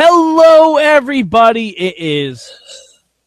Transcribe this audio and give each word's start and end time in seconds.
Hello, 0.00 0.76
everybody. 0.76 1.70
It 1.70 1.96
is 1.98 2.52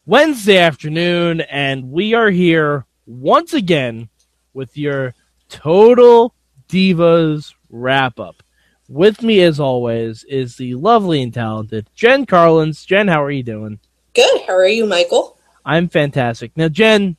Wednesday 0.05 0.57
afternoon, 0.57 1.41
and 1.41 1.91
we 1.91 2.13
are 2.13 2.29
here 2.29 2.85
once 3.05 3.53
again 3.53 4.07
with 4.53 4.77
your 4.77 5.13
Total 5.49 6.33
Divas 6.69 7.53
wrap 7.69 8.21
up. 8.21 8.41
With 8.87 9.21
me, 9.21 9.41
as 9.41 9.59
always, 9.59 10.23
is 10.23 10.55
the 10.55 10.75
lovely 10.75 11.21
and 11.21 11.33
talented 11.33 11.89
Jen 11.93 12.25
Carlins. 12.25 12.85
Jen, 12.85 13.09
how 13.09 13.21
are 13.21 13.31
you 13.31 13.43
doing? 13.43 13.77
Good. 14.13 14.43
How 14.47 14.53
are 14.53 14.65
you, 14.65 14.85
Michael? 14.85 15.37
I'm 15.65 15.89
fantastic. 15.89 16.55
Now, 16.55 16.69
Jen, 16.69 17.17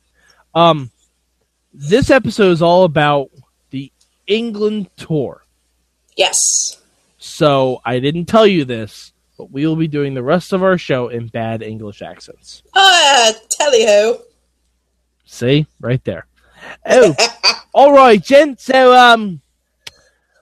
um, 0.55 0.89
this 1.71 2.09
episode 2.09 2.53
is 2.53 2.63
all 2.63 2.85
about 2.85 3.29
the 3.69 3.91
England 4.25 4.89
tour. 4.97 5.45
Yes. 6.17 6.81
So 7.19 7.81
I 7.85 7.99
didn't 7.99 8.25
tell 8.25 8.47
you 8.47 8.65
this, 8.65 9.12
but 9.37 9.51
we 9.51 9.65
will 9.65 9.75
be 9.75 9.87
doing 9.87 10.13
the 10.13 10.23
rest 10.23 10.53
of 10.53 10.63
our 10.63 10.77
show 10.77 11.07
in 11.09 11.27
bad 11.27 11.61
English 11.63 12.01
accents. 12.01 12.63
Ah, 12.75 13.31
tally 13.49 13.85
ho. 13.85 14.21
See, 15.25 15.65
right 15.79 16.03
there. 16.03 16.27
Oh, 16.85 17.15
all 17.73 17.93
right, 17.93 18.21
Jen. 18.21 18.57
So, 18.57 18.93
um, 18.95 19.41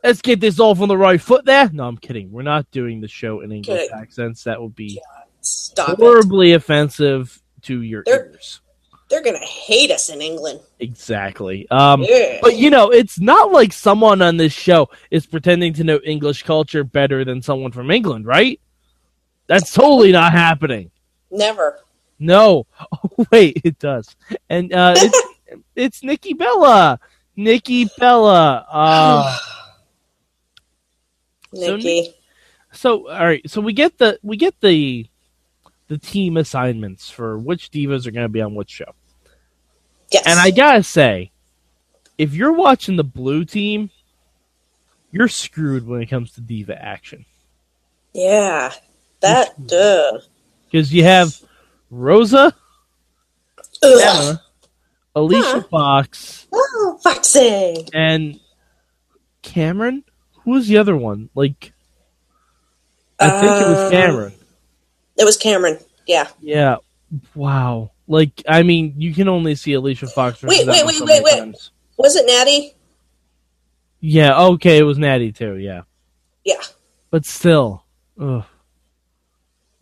let's 0.03 0.21
get 0.21 0.39
this 0.39 0.59
off 0.59 0.81
on 0.81 0.87
the 0.89 0.97
right 0.97 1.21
foot. 1.21 1.45
There. 1.45 1.69
No, 1.71 1.87
I'm 1.87 1.97
kidding. 1.97 2.31
We're 2.31 2.41
not 2.41 2.69
doing 2.71 3.01
the 3.01 3.07
show 3.07 3.41
in 3.41 3.51
English 3.51 3.87
Good. 3.89 3.91
accents. 3.97 4.43
That 4.43 4.61
would 4.61 4.75
be 4.75 4.99
Stop 5.41 5.89
it. 5.91 5.95
horribly 5.99 6.53
offensive 6.53 7.41
to 7.63 7.81
your 7.81 8.03
They're- 8.05 8.31
ears. 8.33 8.61
They're 9.09 9.21
gonna 9.23 9.39
hate 9.39 9.91
us 9.91 10.07
in 10.09 10.21
England. 10.21 10.61
Exactly. 10.79 11.67
Um, 11.69 12.01
Yeah. 12.07 12.39
but 12.41 12.55
you 12.55 12.69
know, 12.69 12.91
it's 12.91 13.19
not 13.19 13.51
like 13.51 13.73
someone 13.73 14.21
on 14.21 14.37
this 14.37 14.53
show 14.53 14.89
is 15.09 15.25
pretending 15.25 15.73
to 15.73 15.83
know 15.83 15.99
English 16.05 16.43
culture 16.43 16.85
better 16.85 17.25
than 17.25 17.41
someone 17.41 17.73
from 17.73 17.91
England, 17.91 18.25
right? 18.25 18.61
That's 19.51 19.73
totally 19.73 20.13
not 20.13 20.31
happening. 20.31 20.91
Never. 21.29 21.79
No. 22.19 22.65
Oh, 23.03 23.25
wait, 23.31 23.59
it 23.65 23.77
does. 23.79 24.15
And 24.49 24.71
uh, 24.73 24.93
it's 24.95 25.21
it's 25.75 26.03
Nikki 26.03 26.33
Bella. 26.33 26.97
Nikki 27.35 27.89
Bella. 27.99 28.65
Uh, 28.71 29.37
So 31.53 31.75
Nikki. 31.75 32.13
so 32.71 33.09
all 33.09 33.25
right. 33.25 33.41
So 33.49 33.59
we 33.59 33.73
get 33.73 33.97
the 33.97 34.17
we 34.23 34.37
get 34.37 34.55
the 34.61 35.05
the 35.89 35.97
team 35.97 36.37
assignments 36.37 37.09
for 37.09 37.37
which 37.37 37.71
divas 37.71 38.07
are 38.07 38.11
going 38.11 38.23
to 38.23 38.29
be 38.29 38.39
on 38.41 38.55
which 38.55 38.69
show. 38.69 38.95
yes. 40.13 40.23
And 40.25 40.39
I 40.39 40.51
gotta 40.51 40.81
say, 40.83 41.31
if 42.17 42.33
you're 42.33 42.53
watching 42.53 42.95
the 42.95 43.03
blue 43.03 43.43
team, 43.43 43.89
you're 45.11 45.27
screwed 45.27 45.85
when 45.85 46.01
it 46.01 46.05
comes 46.09 46.31
to 46.33 46.41
diva 46.41 46.81
action 46.81 47.25
Yeah. 48.13 48.71
That 49.21 49.67
duh. 49.67 50.19
because 50.65 50.93
you 50.93 51.03
have 51.03 51.35
Rosa. 51.89 52.53
Emma, 53.83 54.41
Alicia. 55.15 55.61
Fox, 55.69 56.47
Oh, 56.53 56.99
Foxy. 57.03 57.87
and 57.93 58.39
Cameron. 59.41 60.03
Who 60.43 60.51
was 60.51 60.67
the 60.67 60.77
other 60.77 60.95
one? 60.95 61.29
Like, 61.35 61.73
I 63.19 63.29
think 63.29 63.43
it 63.43 63.67
was 63.69 63.77
Uh, 63.77 63.89
Cameron. 63.91 64.33
It 65.17 65.25
was 65.25 65.37
Cameron. 65.37 65.77
Yeah. 66.07 66.27
Yeah. 66.41 66.77
Wow. 67.35 67.91
Like, 68.07 68.41
I 68.47 68.63
mean, 68.63 68.95
you 68.97 69.13
can 69.13 69.27
only 69.29 69.55
see 69.55 69.73
Alicia 69.73 70.07
Fox. 70.07 70.41
Wait, 70.43 70.65
wait, 70.67 70.85
wait, 70.85 70.95
so 70.95 71.05
wait, 71.05 71.23
wait. 71.23 71.37
times. 71.37 71.71
Was 71.97 72.15
it 72.15 72.25
Natty? 72.25 72.73
Yeah. 73.99 74.39
Okay, 74.39 74.77
it 74.79 74.83
was 74.83 74.97
Natty 74.97 75.31
too. 75.31 75.57
Yeah. 75.57 75.81
Yeah. 76.43 76.61
But 77.11 77.25
still, 77.25 77.83
ugh. 78.19 78.43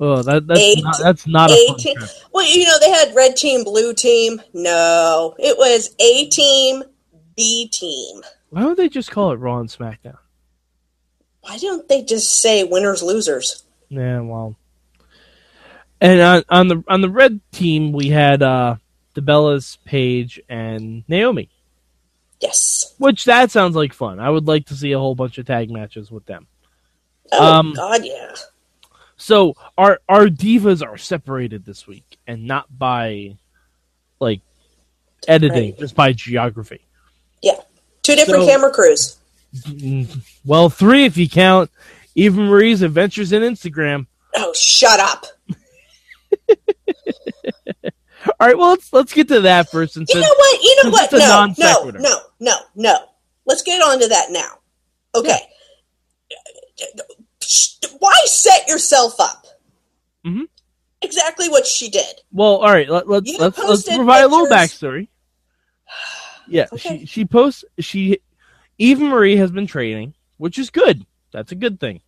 Oh, 0.02 0.22
that 0.22 0.48
that's 0.48 0.60
Eight- 0.60 0.84
not, 0.84 0.98
that's 1.02 1.28
not 1.28 1.52
a 1.52 1.54
fun 1.54 1.76
A 1.76 1.78
team. 1.78 1.98
trip. 1.98 2.10
Well, 2.34 2.46
you 2.46 2.64
know 2.66 2.80
they 2.80 2.90
had 2.92 3.14
red 3.16 3.36
team, 3.36 3.64
blue 3.64 3.94
team. 3.94 4.42
No, 4.54 5.36
it 5.40 5.58
was 5.58 5.94
A 6.00 6.26
team, 6.30 6.84
B 7.36 7.68
team. 7.68 8.22
Why 8.50 8.62
don't 8.62 8.78
they 8.78 8.90
just 8.90 9.12
call 9.12 9.32
it 9.32 9.36
Raw 9.38 9.60
and 9.60 9.70
SmackDown? 9.70 10.18
Why 11.42 11.58
don't 11.58 11.88
they 11.90 12.04
just 12.04 12.42
say 12.42 12.64
winners 12.64 13.04
losers? 13.04 13.64
Yeah, 13.90 14.22
well. 14.22 14.56
And 16.02 16.22
on, 16.22 16.44
on 16.50 16.68
the 16.70 16.84
on 16.88 17.02
the 17.02 17.10
red 17.10 17.42
team, 17.52 17.92
we 17.92 18.08
had 18.10 18.42
uh 18.42 18.76
the 19.16 19.22
Bellas, 19.22 19.78
Paige, 19.84 20.40
and 20.48 21.04
Naomi. 21.10 21.50
Yes. 22.40 22.96
Which 23.00 23.26
that 23.26 23.52
sounds 23.52 23.76
like 23.76 23.92
fun. 23.94 24.20
I 24.20 24.30
would 24.30 24.48
like 24.48 24.68
to 24.68 24.76
see 24.76 24.94
a 24.94 25.00
whole 25.00 25.16
bunch 25.16 25.38
of 25.40 25.46
tag 25.46 25.70
matches 25.70 26.10
with 26.10 26.26
them. 26.26 26.48
Oh 27.34 27.44
Um, 27.60 27.74
God, 27.74 28.06
yeah. 28.06 28.34
So 29.22 29.56
our 29.78 30.00
our 30.08 30.28
divas 30.28 30.82
are 30.86 30.98
separated 30.98 31.66
this 31.66 31.86
week, 31.86 32.18
and 32.26 32.46
not 32.48 32.66
by 32.76 33.36
like 34.20 34.42
editing, 35.28 35.72
Right. 35.72 35.80
just 35.80 35.94
by 35.94 36.14
geography. 36.14 36.86
Yeah, 37.42 37.60
Two 38.02 38.16
different 38.16 38.44
so- 38.44 38.48
camera 38.48 38.72
crews. 38.72 39.18
Well, 40.46 40.70
three 40.70 41.06
if 41.06 41.18
you 41.18 41.28
count 41.28 41.70
Eva 42.16 42.40
Marie's 42.40 42.82
Adventures 42.82 43.32
in 43.34 43.42
Instagram. 43.44 44.08
Oh, 44.36 44.54
shut 44.54 45.00
up. 45.00 45.26
All 48.40 48.48
right, 48.48 48.58
well 48.58 48.70
let's 48.70 48.92
let's 48.94 49.14
get 49.14 49.28
to 49.30 49.42
that 49.42 49.70
first. 49.70 49.94
Since 49.96 50.14
You 50.14 50.22
know 50.22 50.28
what? 50.38 50.64
You 50.64 50.84
know 50.84 50.90
what? 50.92 51.12
No, 51.12 51.54
no, 51.58 51.90
no, 52.00 52.20
no, 52.40 52.54
no. 52.76 52.98
Let's 53.46 53.64
get 53.64 53.82
on 53.82 54.00
to 54.00 54.08
that 54.08 54.28
now. 54.30 54.60
Okay. 55.16 55.40
Why 58.00 58.14
set 58.26 58.68
yourself 58.68 59.20
up? 59.20 59.46
Mhm. 60.26 60.48
Exactly 61.02 61.48
what 61.50 61.66
she 61.66 61.90
did. 61.90 62.22
Well, 62.32 62.58
all 62.58 62.72
right. 62.72 62.90
Let, 62.90 63.08
let's 63.08 63.32
let's 63.40 63.58
let's 63.58 63.96
provide 63.96 64.24
a 64.24 64.28
little 64.28 64.48
pictures. 64.48 64.80
backstory. 64.80 65.08
Yeah, 66.52 66.66
Okay. 66.74 67.00
she 67.02 67.06
she 67.06 67.26
posts 67.26 67.64
she 67.80 68.20
Eva 68.80 69.04
Marie 69.04 69.36
has 69.36 69.52
been 69.52 69.68
training, 69.68 70.16
which 70.38 70.58
is 70.58 70.72
good. 70.72 71.06
That's 71.32 71.52
a 71.52 71.56
good 71.56 71.80
thing. 71.80 72.02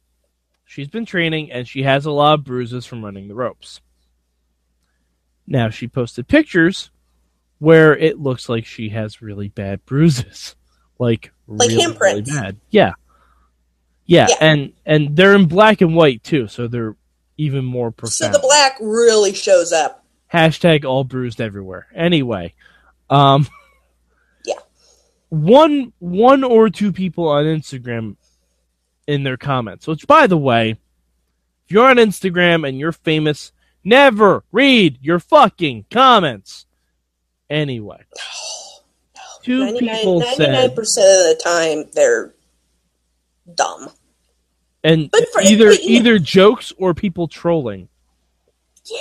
She's 0.66 0.88
been 0.88 1.06
training 1.06 1.52
and 1.52 1.68
she 1.68 1.84
has 1.84 2.06
a 2.08 2.12
lot 2.12 2.40
of 2.40 2.44
bruises 2.46 2.86
from 2.88 3.06
running 3.06 3.28
the 3.28 3.36
ropes. 3.36 3.82
Now 5.46 5.70
she 5.70 5.88
posted 5.88 6.28
pictures 6.28 6.90
where 7.60 7.96
it 7.96 8.20
looks 8.20 8.50
like 8.50 8.66
she 8.66 8.90
has 8.90 9.22
really 9.22 9.50
bad 9.50 9.86
bruises, 9.86 10.56
like 11.00 11.32
Like 11.48 11.70
really, 11.70 11.96
really 12.00 12.22
bad. 12.24 12.58
Yeah. 12.72 12.94
Yeah, 14.12 14.28
Yeah. 14.30 14.36
and 14.42 14.74
and 14.86 15.16
they're 15.16 15.36
in 15.36 15.46
black 15.46 15.80
and 15.82 15.96
white 15.96 16.22
too, 16.24 16.48
so 16.48 16.68
they're 16.68 16.96
even 17.38 17.64
more 17.64 17.92
profound. 17.92 18.34
So 18.34 18.40
the 18.40 18.40
black 18.46 18.78
really 18.82 19.34
shows 19.34 19.72
up. 19.72 20.04
hashtag 20.34 20.84
all 20.86 21.04
bruised 21.06 21.40
everywhere. 21.40 21.88
Anyway, 21.96 22.54
um, 23.10 23.48
Yeah. 24.46 24.56
one 25.30 25.94
one 26.00 26.44
or 26.44 26.70
two 26.70 26.92
people 26.92 27.28
on 27.30 27.46
Instagram 27.46 28.18
in 29.08 29.24
their 29.24 29.38
comments. 29.38 29.88
Which, 29.88 30.06
by 30.08 30.28
the 30.28 30.38
way, 30.38 30.72
if 30.72 31.72
you're 31.72 31.88
on 31.90 31.96
Instagram 31.98 32.68
and 32.68 32.78
you're 32.78 32.92
famous, 32.92 33.52
never 33.84 34.44
read 34.52 35.00
your 35.02 35.20
fucking 35.20 35.86
comments. 35.90 36.66
Anyway, 37.50 38.04
two 39.44 39.66
99, 39.66 39.96
people 39.98 40.22
99% 40.22 40.26
said, 40.36 40.66
of 40.66 40.76
the 40.76 41.42
time, 41.44 41.90
they're 41.94 42.34
dumb. 43.56 43.90
And 44.84 45.12
for- 45.34 45.42
either 45.42 45.70
but, 45.70 45.84
you 45.84 45.90
know- 45.90 46.00
either 46.00 46.20
jokes 46.20 46.74
or 46.78 46.94
people 46.94 47.28
trolling. 47.28 47.88
Yeah. 48.86 48.98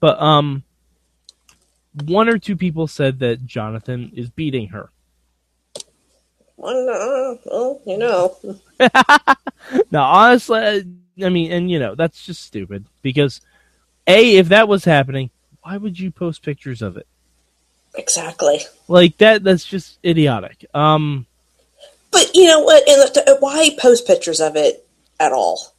But 0.00 0.20
um, 0.20 0.64
one 2.04 2.28
or 2.28 2.38
two 2.38 2.56
people 2.56 2.86
said 2.86 3.18
that 3.20 3.44
Jonathan 3.46 4.12
is 4.14 4.30
beating 4.30 4.68
her. 4.68 4.90
Well, 6.56 7.38
well, 7.46 7.80
you 7.86 7.98
know. 7.98 8.36
No, 9.90 10.02
honestly, 10.02 10.84
I 11.22 11.28
mean, 11.28 11.52
and 11.52 11.70
you 11.70 11.78
know, 11.78 11.94
that's 11.94 12.24
just 12.24 12.42
stupid 12.42 12.86
because 13.02 13.40
a 14.06 14.36
if 14.38 14.48
that 14.48 14.68
was 14.68 14.84
happening, 14.84 15.30
why 15.62 15.76
would 15.76 15.98
you 15.98 16.10
post 16.10 16.42
pictures 16.42 16.80
of 16.80 16.96
it? 16.96 17.06
Exactly. 17.94 18.60
Like 18.88 19.18
that, 19.18 19.44
that's 19.44 19.64
just 19.64 19.98
idiotic. 20.04 20.64
Um, 20.72 21.26
But 22.10 22.34
you 22.34 22.46
know 22.46 22.60
what? 22.60 22.88
And 22.88 23.40
why 23.40 23.70
post 23.78 24.06
pictures 24.06 24.40
of 24.40 24.56
it 24.56 24.86
at 25.18 25.32
all? 25.32 25.74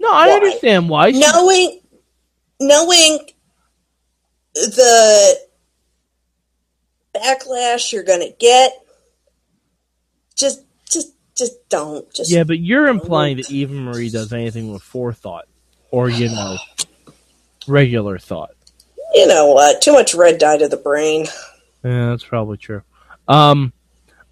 no, 0.00 0.12
I 0.12 0.28
Why? 0.28 0.34
understand 0.34 0.88
why. 0.88 1.10
Knowing 1.10 1.80
knowing 2.60 3.18
the 4.54 5.36
backlash 7.14 7.92
you're 7.92 8.02
gonna 8.02 8.30
get 8.38 8.72
just 10.36 10.62
just 10.90 11.12
just 11.36 11.68
don't 11.68 12.12
just 12.12 12.30
yeah, 12.30 12.44
but 12.44 12.58
you're 12.58 12.88
implying 12.88 13.36
that 13.38 13.50
Eva 13.50 13.72
Marie 13.72 14.10
does 14.10 14.32
anything 14.32 14.72
with 14.72 14.82
forethought, 14.82 15.46
or 15.90 16.08
you 16.10 16.28
know, 16.28 16.56
regular 17.66 18.18
thought. 18.18 18.54
you 19.14 19.26
know 19.26 19.46
what 19.52 19.80
too 19.82 19.92
much 19.92 20.14
red 20.14 20.38
dye 20.38 20.56
to 20.58 20.68
the 20.68 20.76
brain 20.76 21.26
Yeah, 21.84 22.10
that's 22.10 22.24
probably 22.24 22.56
true. 22.58 22.82
Um, 23.28 23.72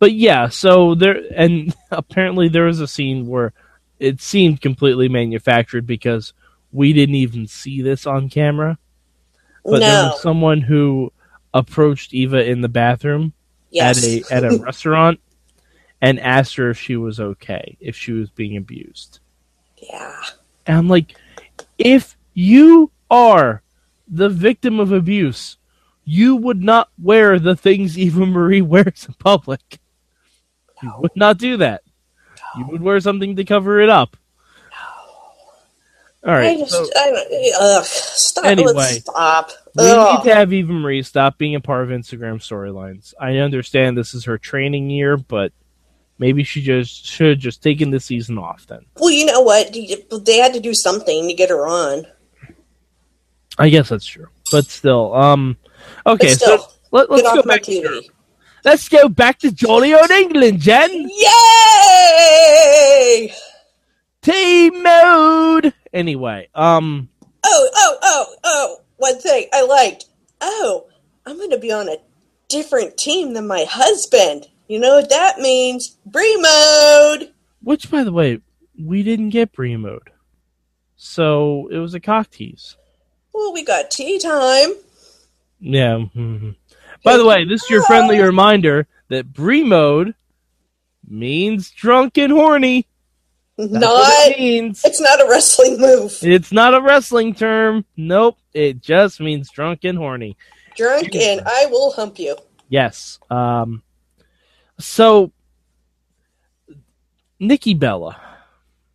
but 0.02 0.14
yeah, 0.14 0.48
so 0.48 0.96
there 0.96 1.22
and 1.32 1.72
apparently 1.92 2.48
there 2.48 2.64
was 2.64 2.80
a 2.80 2.88
scene 2.88 3.28
where 3.28 3.52
it 4.00 4.20
seemed 4.20 4.60
completely 4.60 5.08
manufactured 5.08 5.86
because 5.86 6.32
we 6.72 6.92
didn't 6.92 7.14
even 7.14 7.46
see 7.46 7.82
this 7.82 8.04
on 8.04 8.28
camera. 8.28 8.78
But 9.64 9.78
there 9.78 10.06
was 10.06 10.20
someone 10.20 10.60
who 10.60 11.12
approached 11.54 12.14
Eva 12.14 12.44
in 12.44 12.62
the 12.62 12.68
bathroom 12.68 13.32
yes. 13.70 13.96
at 13.96 14.04
a 14.04 14.34
at 14.34 14.44
a 14.52 14.56
restaurant 14.56 15.20
and 16.00 16.18
asked 16.18 16.56
her 16.56 16.70
if 16.70 16.80
she 16.80 16.96
was 16.96 17.20
okay, 17.20 17.76
if 17.78 17.94
she 17.94 18.10
was 18.10 18.28
being 18.28 18.56
abused. 18.56 19.20
yeah. 19.76 20.20
And 20.66 20.78
I'm 20.78 20.88
like, 20.88 21.14
if 21.78 22.16
you 22.34 22.90
are 23.08 23.62
the 24.08 24.28
victim 24.28 24.80
of 24.80 24.90
abuse, 24.90 25.58
you 26.04 26.34
would 26.34 26.60
not 26.60 26.88
wear 27.00 27.38
the 27.38 27.54
things 27.54 27.96
Eva 28.00 28.26
Marie 28.26 28.62
wears 28.62 29.06
in 29.06 29.14
public. 29.14 29.78
You 30.82 30.92
would 30.98 31.16
not 31.16 31.38
do 31.38 31.58
that. 31.58 31.82
You 32.56 32.66
would 32.66 32.82
wear 32.82 33.00
something 33.00 33.36
to 33.36 33.44
cover 33.44 33.80
it 33.80 33.88
up. 33.88 34.16
All 36.24 36.32
I 36.32 36.56
just, 36.56 36.70
so 36.70 36.86
I 36.94 37.52
ugh, 37.60 37.84
stop. 37.84 38.44
Anyway, 38.44 38.72
let's 38.74 39.00
stop. 39.00 39.50
we 39.74 39.84
Ugh. 39.90 40.18
need 40.18 40.30
to 40.30 40.34
have 40.36 40.52
Eva 40.52 40.72
Marie 40.72 41.02
stop 41.02 41.36
being 41.36 41.56
a 41.56 41.60
part 41.60 41.82
of 41.82 41.88
Instagram 41.88 42.36
storylines. 42.36 43.12
I 43.20 43.38
understand 43.38 43.98
this 43.98 44.14
is 44.14 44.26
her 44.26 44.38
training 44.38 44.88
year, 44.88 45.16
but 45.16 45.52
maybe 46.18 46.44
she 46.44 46.62
just 46.62 47.06
should 47.06 47.30
have 47.30 47.38
just 47.40 47.60
taken 47.60 47.90
the 47.90 47.98
season 47.98 48.38
off 48.38 48.68
then. 48.68 48.86
Well, 48.98 49.10
you 49.10 49.26
know 49.26 49.40
what? 49.40 49.72
They 49.72 50.36
had 50.36 50.54
to 50.54 50.60
do 50.60 50.74
something 50.74 51.26
to 51.26 51.34
get 51.34 51.50
her 51.50 51.66
on. 51.66 52.06
I 53.58 53.68
guess 53.68 53.88
that's 53.88 54.06
true. 54.06 54.28
But 54.52 54.66
still, 54.66 55.12
um 55.14 55.56
okay, 56.06 56.34
still, 56.34 56.58
so 56.58 56.68
let, 56.92 57.10
let's 57.10 57.26
off 57.26 57.34
go 57.34 57.42
back 57.42 57.62
TV. 57.62 58.08
Let's 58.64 58.88
go 58.88 59.08
back 59.08 59.38
to 59.40 59.50
jolly 59.50 59.92
old 59.94 60.10
England, 60.10 60.60
Jen. 60.60 61.08
Yay! 62.12 63.32
Team 64.22 64.82
mode. 64.82 65.74
Anyway, 65.92 66.48
um, 66.54 67.08
Oh, 67.44 67.68
oh, 67.74 67.96
oh, 68.02 68.34
oh! 68.44 68.76
One 68.98 69.18
thing 69.18 69.46
I 69.52 69.62
liked. 69.64 70.04
Oh, 70.40 70.86
I'm 71.26 71.36
going 71.38 71.50
to 71.50 71.58
be 71.58 71.72
on 71.72 71.88
a 71.88 71.96
different 72.48 72.96
team 72.96 73.34
than 73.34 73.48
my 73.48 73.66
husband. 73.68 74.46
You 74.68 74.78
know 74.78 74.94
what 74.96 75.10
that 75.10 75.38
means? 75.40 75.96
Brie 76.06 76.36
mode. 76.40 77.32
which 77.62 77.90
by 77.90 78.04
the 78.04 78.12
way, 78.12 78.40
we 78.80 79.02
didn't 79.02 79.30
get 79.30 79.52
Brie 79.52 79.76
mode, 79.76 80.10
so 80.96 81.68
it 81.72 81.78
was 81.78 81.94
a 81.94 82.00
cock 82.00 82.30
tease. 82.30 82.76
Well, 83.34 83.52
we 83.52 83.64
got 83.64 83.90
tea 83.90 84.18
time. 84.20 84.74
Yeah. 85.58 86.04
mhm. 86.14 86.54
By 87.04 87.16
the 87.16 87.26
way, 87.26 87.44
this 87.44 87.64
is 87.64 87.70
your 87.70 87.82
friendly 87.84 88.18
reminder 88.20 88.86
that 89.08 89.32
Brie 89.32 89.64
mode 89.64 90.14
means 91.06 91.70
drunk 91.70 92.18
and 92.18 92.32
horny. 92.32 92.86
That's 93.58 93.72
not. 93.72 94.28
it 94.28 94.38
means. 94.38 94.82
It's 94.84 95.00
not 95.00 95.20
a 95.20 95.28
wrestling 95.28 95.80
move. 95.80 96.16
It's 96.22 96.52
not 96.52 96.74
a 96.74 96.80
wrestling 96.80 97.34
term. 97.34 97.84
Nope. 97.96 98.38
It 98.54 98.80
just 98.80 99.20
means 99.20 99.50
drunk 99.50 99.84
and 99.84 99.98
horny. 99.98 100.36
Drunk 100.76 101.14
and 101.14 101.42
I 101.44 101.66
will 101.66 101.92
hump 101.92 102.18
you. 102.18 102.36
Yes. 102.68 103.18
Um. 103.30 103.82
So, 104.78 105.32
Nikki 107.38 107.74
Bella. 107.74 108.20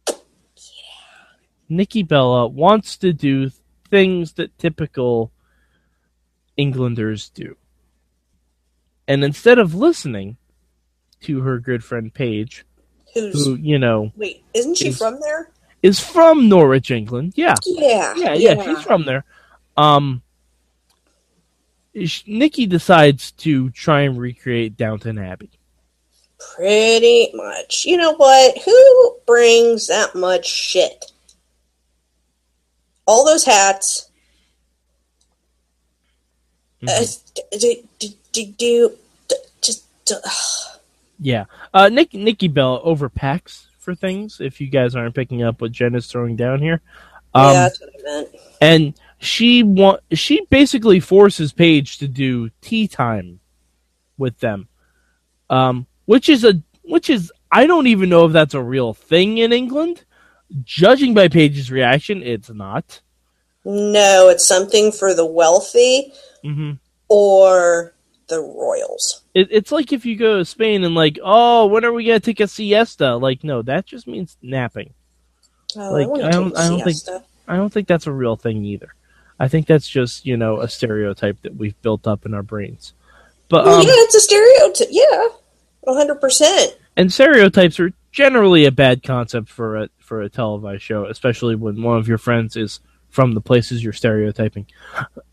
Yeah. 0.08 0.14
Nikki 1.70 2.04
Bella 2.04 2.48
wants 2.48 2.98
to 2.98 3.14
do 3.14 3.52
things 3.90 4.34
that 4.34 4.58
typical 4.58 5.32
Englanders 6.58 7.30
do. 7.30 7.56
And 9.08 9.24
instead 9.24 9.58
of 9.60 9.74
listening 9.74 10.38
to 11.22 11.42
her 11.42 11.60
good 11.60 11.84
friend 11.84 12.14
Paige, 12.14 12.66
Who's 13.14 13.46
who, 13.46 13.56
you 13.56 13.80
know, 13.80 14.12
wait? 14.16 14.44
Isn't 14.54 14.76
she 14.76 14.90
is- 14.90 14.98
from 14.98 15.20
there? 15.22 15.50
is 15.84 16.00
from 16.00 16.50
Norwich, 16.50 16.92
England. 16.92 17.34
Yeah. 17.36 17.56
Yeah, 17.66 18.14
Yeah, 18.18 18.34
yeah, 18.34 18.64
she's 18.64 18.82
from 18.84 19.06
there. 19.06 19.24
Um, 19.78 20.22
Nikki 22.26 22.66
decides 22.66 23.32
to 23.34 23.70
try 23.72 24.02
and 24.02 24.20
recreate 24.20 24.76
Downton 24.76 25.18
Abbey. 25.18 25.52
Pretty 26.56 27.30
much. 27.34 27.86
You 27.86 27.98
know 27.98 28.14
what? 28.16 28.58
Who 28.64 29.16
brings 29.26 29.88
that 29.88 30.14
much 30.16 30.48
shit? 30.48 31.12
All 33.08 33.26
those 33.26 33.46
hats. 33.46 34.10
Mhm. 36.84 36.90
Uh, 36.90 37.58
do, 37.58 37.60
do, 37.60 37.84
do, 38.00 38.08
do, 38.46 38.96
do, 39.28 39.36
just. 39.62 39.84
Yeah, 41.20 41.46
uh, 41.74 41.90
Nick, 41.90 42.14
Nikki 42.14 42.48
Bella 42.48 42.82
overpacks 42.84 43.66
for 43.80 43.96
things. 43.96 44.40
If 44.40 44.62
you 44.62 44.68
guys 44.68 44.96
aren't 44.96 45.16
picking 45.16 45.44
up 45.44 45.62
what 45.62 45.72
Jen 45.72 45.96
is 45.96 46.08
throwing 46.08 46.36
down 46.36 46.62
here, 46.62 46.82
um, 47.34 47.48
yeah, 47.48 47.54
that's 47.54 47.82
what 47.82 47.90
I 48.00 48.04
meant. 48.04 48.30
and 48.62 48.94
she 49.20 49.64
want 49.64 50.02
she 50.14 50.46
basically 50.50 51.00
forces 51.00 51.52
Paige 51.52 51.98
to 52.00 52.08
do 52.08 52.50
tea 52.62 52.88
time 52.88 53.40
with 54.18 54.40
them, 54.40 54.68
um, 55.50 55.88
which 56.06 56.30
is 56.30 56.44
a 56.44 56.62
which 56.84 57.10
is 57.10 57.32
I 57.52 57.66
don't 57.66 57.88
even 57.88 58.10
know 58.10 58.26
if 58.26 58.34
that's 58.34 58.54
a 58.54 58.62
real 58.62 58.94
thing 58.94 59.40
in 59.40 59.52
England. 59.52 60.04
Judging 60.64 61.14
by 61.14 61.28
Paige's 61.28 61.72
reaction, 61.72 62.24
it's 62.24 62.50
not. 62.50 63.02
No, 63.66 64.30
it's 64.30 64.48
something 64.48 64.92
for 64.92 65.14
the 65.14 65.26
wealthy 65.26 66.14
hmm 66.44 66.74
or 67.10 67.94
the 68.28 68.40
royals. 68.40 69.22
It, 69.34 69.48
it's 69.52 69.72
like 69.72 69.94
if 69.94 70.06
you 70.06 70.16
go 70.16 70.38
to 70.40 70.46
Spain 70.46 70.84
and 70.84 70.94
like, 70.96 71.18
oh, 71.24 71.68
when 71.68 71.86
are 71.86 71.94
we 71.94 72.06
gonna 72.06 72.20
take 72.20 72.40
a 72.40 72.48
siesta? 72.48 73.16
Like, 73.16 73.44
no, 73.44 73.62
that 73.64 73.86
just 73.86 74.08
means 74.08 74.38
napping. 74.42 74.94
Oh, 75.76 75.92
Like, 75.92 76.08
I 76.24 76.28
I 76.28 76.32
don't- 76.32 76.58
I 76.58 76.68
don't 76.70 76.84
think- 76.84 77.24
I 77.48 77.56
don't 77.56 77.72
think 77.72 77.88
that's 77.88 78.08
a 78.08 78.12
real 78.12 78.36
thing 78.36 78.66
either. 78.66 78.94
I 79.40 79.48
think 79.48 79.68
that's 79.68 79.88
just 79.88 80.26
you 80.26 80.36
know 80.36 80.60
a 80.62 80.68
stereotype 80.68 81.42
that 81.44 81.56
we've 81.56 81.80
built 81.82 82.08
up 82.08 82.26
in 82.26 82.34
our 82.34 82.44
brains. 82.44 82.94
But 83.50 83.66
Well, 83.66 83.76
um, 83.80 83.82
yeah, 83.88 83.94
it's 83.94 84.16
a 84.16 84.20
stereotype. 84.20 84.88
Yeah, 84.92 85.28
hundred 85.88 86.16
percent. 86.20 86.76
and 86.98 87.14
stereotypes 87.14 87.80
are 87.80 87.94
generally 88.12 88.66
a 88.66 88.72
bad 88.72 89.04
concept 89.04 89.48
for 89.48 89.78
a 89.78 89.90
for 90.00 90.22
a 90.22 90.30
televised 90.30 90.82
show, 90.82 91.06
especially 91.06 91.56
when 91.56 91.82
one 91.82 91.98
of 91.98 92.08
your 92.08 92.18
friends 92.18 92.58
is 92.58 92.80
from 93.10 93.34
the 93.34 93.42
places 93.42 93.82
you're 93.84 93.94
stereotyping. 93.94 94.66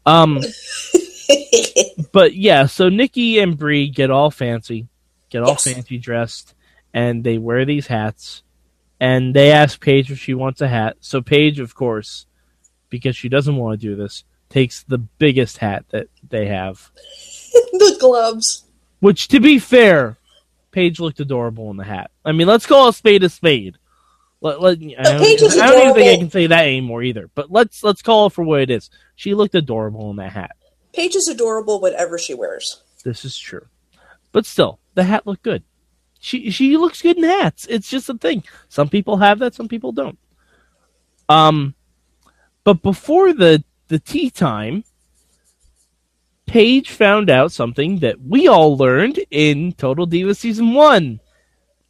Um, 0.07 0.41
but 2.15 2.37
yeah, 2.37 2.67
so 2.67 2.89
Nikki 2.89 3.41
and 3.41 3.59
Brie 3.59 3.89
get 3.89 4.09
all 4.09 4.31
fancy, 4.31 4.87
get 5.31 5.43
all 5.43 5.55
Yes. 5.55 5.65
fancy 5.65 5.99
dressed, 5.99 6.55
and 6.95 7.25
they 7.25 7.39
wear 7.39 7.65
these 7.65 7.89
hats. 7.89 8.45
And 9.01 9.35
they 9.35 9.51
ask 9.51 9.81
Paige 9.81 10.13
if 10.13 10.21
she 10.21 10.33
wants 10.33 10.61
a 10.61 10.69
hat. 10.69 10.97
So 11.01 11.21
Paige, 11.21 11.59
of 11.59 11.75
course, 11.75 12.27
because 12.89 13.17
she 13.17 13.29
doesn't 13.29 13.57
want 13.57 13.81
to 13.81 13.85
do 13.85 13.97
this, 13.97 14.23
takes 14.49 14.85
the 14.85 14.99
biggest 14.99 15.59
hat 15.59 15.87
that 15.91 16.07
they 16.29 16.47
have. 16.47 16.93
the 17.73 17.97
gloves. 17.99 18.63
Which, 19.01 19.27
to 19.29 19.41
be 19.41 19.59
fair, 19.59 20.17
Paige 20.71 21.01
looked 21.01 21.19
adorable 21.19 21.69
in 21.73 21.77
the 21.77 21.85
hat. 21.85 22.13
I 22.25 22.31
mean, 22.31 22.47
let's 22.47 22.65
call 22.65 22.87
a 22.89 22.93
spade 22.93 23.25
a 23.25 23.29
spade. 23.29 23.77
Let, 24.41 24.61
let, 24.61 24.79
I, 24.79 25.03
don't, 25.03 25.21
Paige 25.21 25.43
I 25.43 25.67
don't 25.67 25.83
even 25.83 25.95
think 25.95 26.13
I 26.13 26.17
can 26.21 26.31
say 26.31 26.47
that 26.47 26.67
anymore 26.67 27.03
either. 27.03 27.29
But 27.35 27.51
let's 27.51 27.83
let's 27.83 28.03
call 28.03 28.27
it 28.27 28.33
for 28.33 28.45
what 28.45 28.61
it 28.61 28.71
is. 28.71 28.89
She 29.17 29.35
looked 29.35 29.57
adorable 29.57 30.11
in 30.11 30.17
that 30.17 30.33
hat. 30.33 30.55
Paige 30.95 31.17
is 31.17 31.29
adorable, 31.29 31.81
whatever 31.81 32.19
she 32.19 32.35
wears. 32.35 32.83
This 33.05 33.25
is 33.25 33.37
true. 33.37 33.67
But 34.33 34.47
still, 34.47 34.79
the 34.95 35.05
hat 35.05 35.27
looked 35.27 35.43
good. 35.43 35.63
She 36.21 36.51
she 36.51 36.77
looks 36.77 37.03
good 37.03 37.19
in 37.19 37.25
hats. 37.25 37.67
It's 37.69 37.91
just 37.91 38.09
a 38.09 38.15
thing. 38.15 38.45
Some 38.69 38.89
people 38.89 39.19
have 39.19 39.41
that, 39.41 39.55
some 39.55 39.69
people 39.69 39.93
don't. 39.93 40.19
Um 41.29 41.75
but 42.63 42.83
before 42.83 43.33
the 43.33 43.63
the 43.89 43.99
tea 43.99 44.31
time, 44.31 44.85
Paige 46.47 46.91
found 46.91 47.29
out 47.29 47.53
something 47.53 47.99
that 47.99 48.21
we 48.21 48.49
all 48.49 48.77
learned 48.77 49.21
in 49.31 49.73
Total 49.73 50.07
Diva 50.07 50.35
season 50.35 50.73
1. 50.73 51.21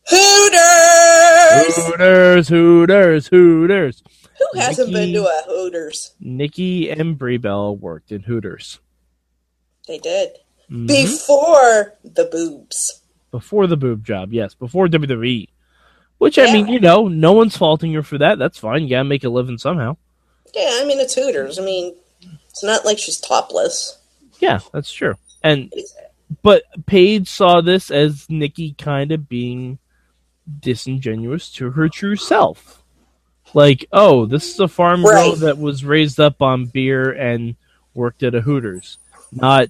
Hooters. 0.08 1.76
Hooters, 1.76 2.49
Hooters, 2.49 3.26
Hooters. 3.28 4.02
Who 4.38 4.61
hasn't 4.61 4.92
been 4.92 5.12
to 5.12 5.23
a 5.25 5.42
Hooters? 5.46 6.14
Nikki 6.20 6.90
and 6.90 7.16
Brie 7.16 7.37
Bella 7.37 7.73
worked 7.73 8.11
in 8.11 8.23
Hooters. 8.23 8.80
They 9.87 9.99
did 9.99 10.31
Mhm. 10.71 10.87
before 10.87 11.95
the 12.05 12.25
boobs. 12.25 13.00
before 13.31 13.67
the 13.67 13.76
boob 13.76 14.05
job, 14.07 14.33
yes, 14.33 14.55
before 14.55 14.87
WWE. 14.88 15.49
Which 16.19 16.38
I 16.38 16.53
mean, 16.53 16.69
you 16.69 16.79
know, 16.79 17.09
no 17.09 17.33
one's 17.33 17.57
faulting 17.57 17.93
her 17.95 18.03
for 18.05 18.17
that. 18.19 18.38
That's 18.38 18.59
fine. 18.59 18.85
You 18.85 18.91
gotta 18.91 19.05
make 19.05 19.25
a 19.25 19.29
living 19.29 19.59
somehow. 19.59 19.97
Yeah, 20.55 20.79
I 20.81 20.85
mean 20.87 21.00
it's 21.00 21.14
Hooters. 21.14 21.59
I 21.59 21.62
mean, 21.62 21.95
it's 22.49 22.62
not 22.62 22.85
like 22.85 22.99
she's 22.99 23.19
topless. 23.19 23.99
Yeah, 24.38 24.61
that's 24.73 24.93
true. 24.93 25.14
And 25.43 25.73
but 26.43 26.62
Paige 26.87 27.29
saw 27.29 27.61
this 27.61 27.91
as 27.91 28.26
Nikki 28.31 28.75
kind 28.79 29.11
of 29.12 29.29
being 29.29 29.79
disingenuous 30.61 31.50
to 31.53 31.71
her 31.73 31.88
true 31.88 32.17
self. 32.17 32.83
Like, 33.53 33.87
oh, 33.93 34.26
this 34.26 34.53
is 34.53 34.61
a 34.61 34.69
farm 34.69 35.03
girl 35.03 35.33
that 35.37 35.59
was 35.59 35.85
raised 35.85 36.19
up 36.21 36.43
on 36.43 36.67
beer 36.67 37.11
and 37.12 37.57
worked 37.95 38.23
at 38.23 38.35
a 38.35 38.41
Hooters, 38.41 38.99
not. 39.35 39.69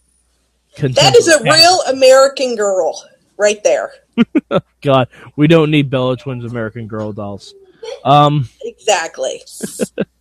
That 0.78 1.14
is 1.16 1.28
a 1.28 1.42
real 1.42 1.80
American 1.88 2.56
girl 2.56 3.02
right 3.36 3.62
there. 3.62 3.92
God. 4.82 5.08
We 5.36 5.46
don't 5.46 5.70
need 5.70 5.90
Bella 5.90 6.16
Twins 6.16 6.44
American 6.44 6.86
Girl 6.88 7.12
dolls. 7.12 7.54
Um, 8.04 8.48
Exactly. 8.62 9.42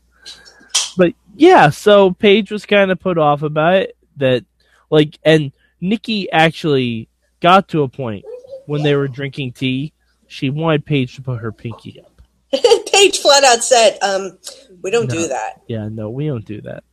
but 0.98 1.14
yeah, 1.36 1.70
so 1.70 2.12
Paige 2.12 2.52
was 2.52 2.66
kind 2.66 2.92
of 2.92 3.00
put 3.00 3.18
off 3.18 3.42
about 3.42 3.76
it 3.76 3.98
that 4.18 4.46
like 4.90 5.18
and 5.24 5.52
Nikki 5.82 6.32
actually 6.32 7.10
got 7.40 7.68
to 7.70 7.82
a 7.84 7.88
point 7.88 8.26
when 8.68 8.84
they 8.84 8.96
were 8.96 9.08
drinking 9.08 9.54
tea, 9.54 9.92
she 10.28 10.50
wanted 10.50 10.86
Paige 10.86 11.16
to 11.16 11.22
put 11.22 11.40
her 11.40 11.52
pinky 11.52 12.00
up. 12.00 12.22
Paige 12.92 13.20
flat 13.20 13.44
out 13.44 13.64
said, 13.64 13.98
um, 14.02 14.38
we 14.82 14.92
don't 14.92 15.10
No. 15.10 15.16
do 15.16 15.28
that. 15.30 15.62
Yeah, 15.68 15.90
no, 15.90 16.10
we 16.10 16.28
don't 16.28 16.46
do 16.46 16.62
that. 16.62 16.84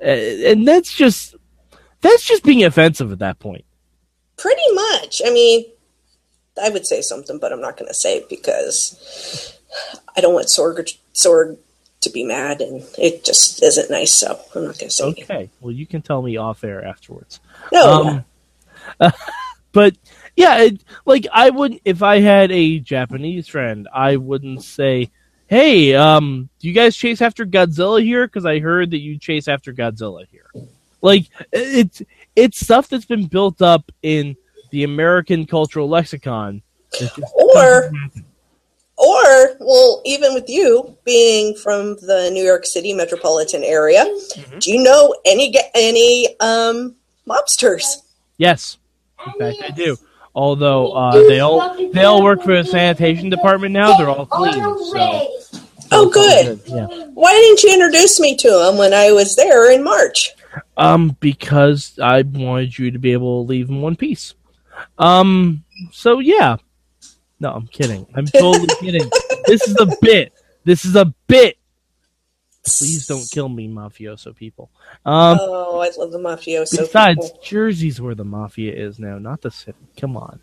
And 0.00 0.66
that's 0.68 0.92
just 0.94 1.34
that's 2.00 2.24
just 2.24 2.42
being 2.44 2.64
offensive 2.64 3.12
at 3.12 3.18
that 3.20 3.38
point. 3.38 3.64
Pretty 4.36 4.72
much. 4.72 5.20
I 5.24 5.30
mean, 5.30 5.64
I 6.62 6.70
would 6.70 6.86
say 6.86 7.00
something, 7.02 7.38
but 7.38 7.52
I'm 7.52 7.60
not 7.60 7.76
going 7.76 7.88
to 7.88 7.94
say 7.94 8.16
it 8.18 8.28
because 8.28 9.58
I 10.16 10.20
don't 10.20 10.34
want 10.34 10.48
Sorg, 10.48 10.96
Sorg 11.14 11.58
to 12.00 12.10
be 12.10 12.24
mad, 12.24 12.60
and 12.60 12.82
it 12.98 13.24
just 13.24 13.62
isn't 13.62 13.90
nice. 13.90 14.18
So 14.18 14.40
I'm 14.54 14.64
not 14.64 14.78
going 14.78 14.88
to 14.88 14.90
say 14.90 15.08
it. 15.08 15.22
Okay. 15.22 15.50
Well, 15.60 15.72
you 15.72 15.86
can 15.86 16.02
tell 16.02 16.22
me 16.22 16.36
off 16.36 16.64
air 16.64 16.84
afterwards. 16.84 17.40
No, 17.72 18.24
Um, 18.98 19.12
but 19.72 19.96
yeah, 20.36 20.62
it, 20.62 20.82
like 21.04 21.26
I 21.32 21.50
wouldn't 21.50 21.82
if 21.84 22.02
I 22.02 22.20
had 22.20 22.50
a 22.50 22.78
Japanese 22.78 23.46
friend, 23.48 23.88
I 23.92 24.16
wouldn't 24.16 24.62
say, 24.62 25.10
"Hey, 25.46 25.94
um, 25.94 26.48
do 26.58 26.68
you 26.68 26.74
guys 26.74 26.96
chase 26.96 27.20
after 27.20 27.44
Godzilla 27.44 28.02
here? 28.02 28.26
Because 28.26 28.46
I 28.46 28.58
heard 28.58 28.90
that 28.92 29.00
you 29.00 29.18
chase 29.18 29.48
after 29.48 29.72
Godzilla 29.72 30.26
here." 30.30 30.46
Like 31.02 31.26
it's 31.52 32.02
it's 32.36 32.60
stuff 32.60 32.88
that's 32.88 33.04
been 33.06 33.26
built 33.26 33.62
up 33.62 33.90
in 34.02 34.36
the 34.70 34.84
American 34.84 35.46
cultural 35.46 35.88
lexicon. 35.88 36.62
Or- 37.32 37.90
or 38.96 39.56
well, 39.60 40.02
even 40.04 40.34
with 40.34 40.48
you 40.48 40.94
being 41.04 41.54
from 41.56 41.96
the 41.96 42.28
New 42.32 42.44
York 42.44 42.66
City 42.66 42.92
metropolitan 42.92 43.64
area, 43.64 44.04
Mhm. 44.04 44.60
do 44.60 44.70
you 44.72 44.82
know 44.82 45.14
any 45.24 45.54
any 45.74 46.36
um, 46.40 46.96
mobsters? 47.26 47.82
yes, 48.36 48.76
in 49.26 49.32
fact, 49.38 49.56
I 49.64 49.70
do. 49.70 49.96
Although 50.34 50.92
uh, 50.92 51.12
they 51.28 51.40
all 51.40 51.74
they 51.92 52.04
all 52.04 52.22
work 52.22 52.42
for 52.42 52.62
the 52.62 52.64
sanitation 52.68 53.30
department 53.30 53.72
now, 53.72 53.96
they're 53.96 54.08
all 54.10 54.26
clean. 54.26 54.52
So. 54.52 55.32
Oh, 55.92 56.08
good. 56.10 56.60
Yeah. 56.66 56.86
Why 57.14 57.32
didn't 57.32 57.62
you 57.64 57.72
introduce 57.72 58.20
me 58.20 58.36
to 58.36 58.48
them 58.50 58.76
when 58.76 58.92
I 58.94 59.12
was 59.12 59.34
there 59.34 59.72
in 59.72 59.82
March? 59.82 60.30
Um, 60.80 61.14
because 61.20 61.98
I 62.02 62.22
wanted 62.22 62.78
you 62.78 62.90
to 62.92 62.98
be 62.98 63.12
able 63.12 63.44
to 63.44 63.48
leave 63.48 63.68
in 63.68 63.82
one 63.82 63.96
piece. 63.96 64.34
Um, 64.98 65.62
so 65.92 66.20
yeah. 66.20 66.56
No, 67.38 67.52
I'm 67.52 67.66
kidding. 67.66 68.06
I'm 68.14 68.26
totally 68.26 68.68
kidding. 68.80 69.10
This 69.46 69.68
is 69.68 69.76
a 69.78 69.86
bit. 70.00 70.32
This 70.64 70.86
is 70.86 70.96
a 70.96 71.06
bit. 71.26 71.58
Please 72.64 73.06
don't 73.06 73.28
kill 73.30 73.48
me, 73.48 73.68
mafioso 73.68 74.34
people. 74.34 74.70
Um, 75.04 75.38
oh, 75.40 75.80
I 75.80 75.90
love 75.98 76.12
the 76.12 76.18
mafioso. 76.18 76.78
besides, 76.78 77.30
people. 77.30 77.42
Jersey's 77.42 78.00
where 78.00 78.14
the 78.14 78.24
mafia 78.24 78.74
is 78.74 78.98
now, 78.98 79.18
not 79.18 79.42
the 79.42 79.50
city. 79.50 79.78
Come 79.98 80.16
on. 80.16 80.40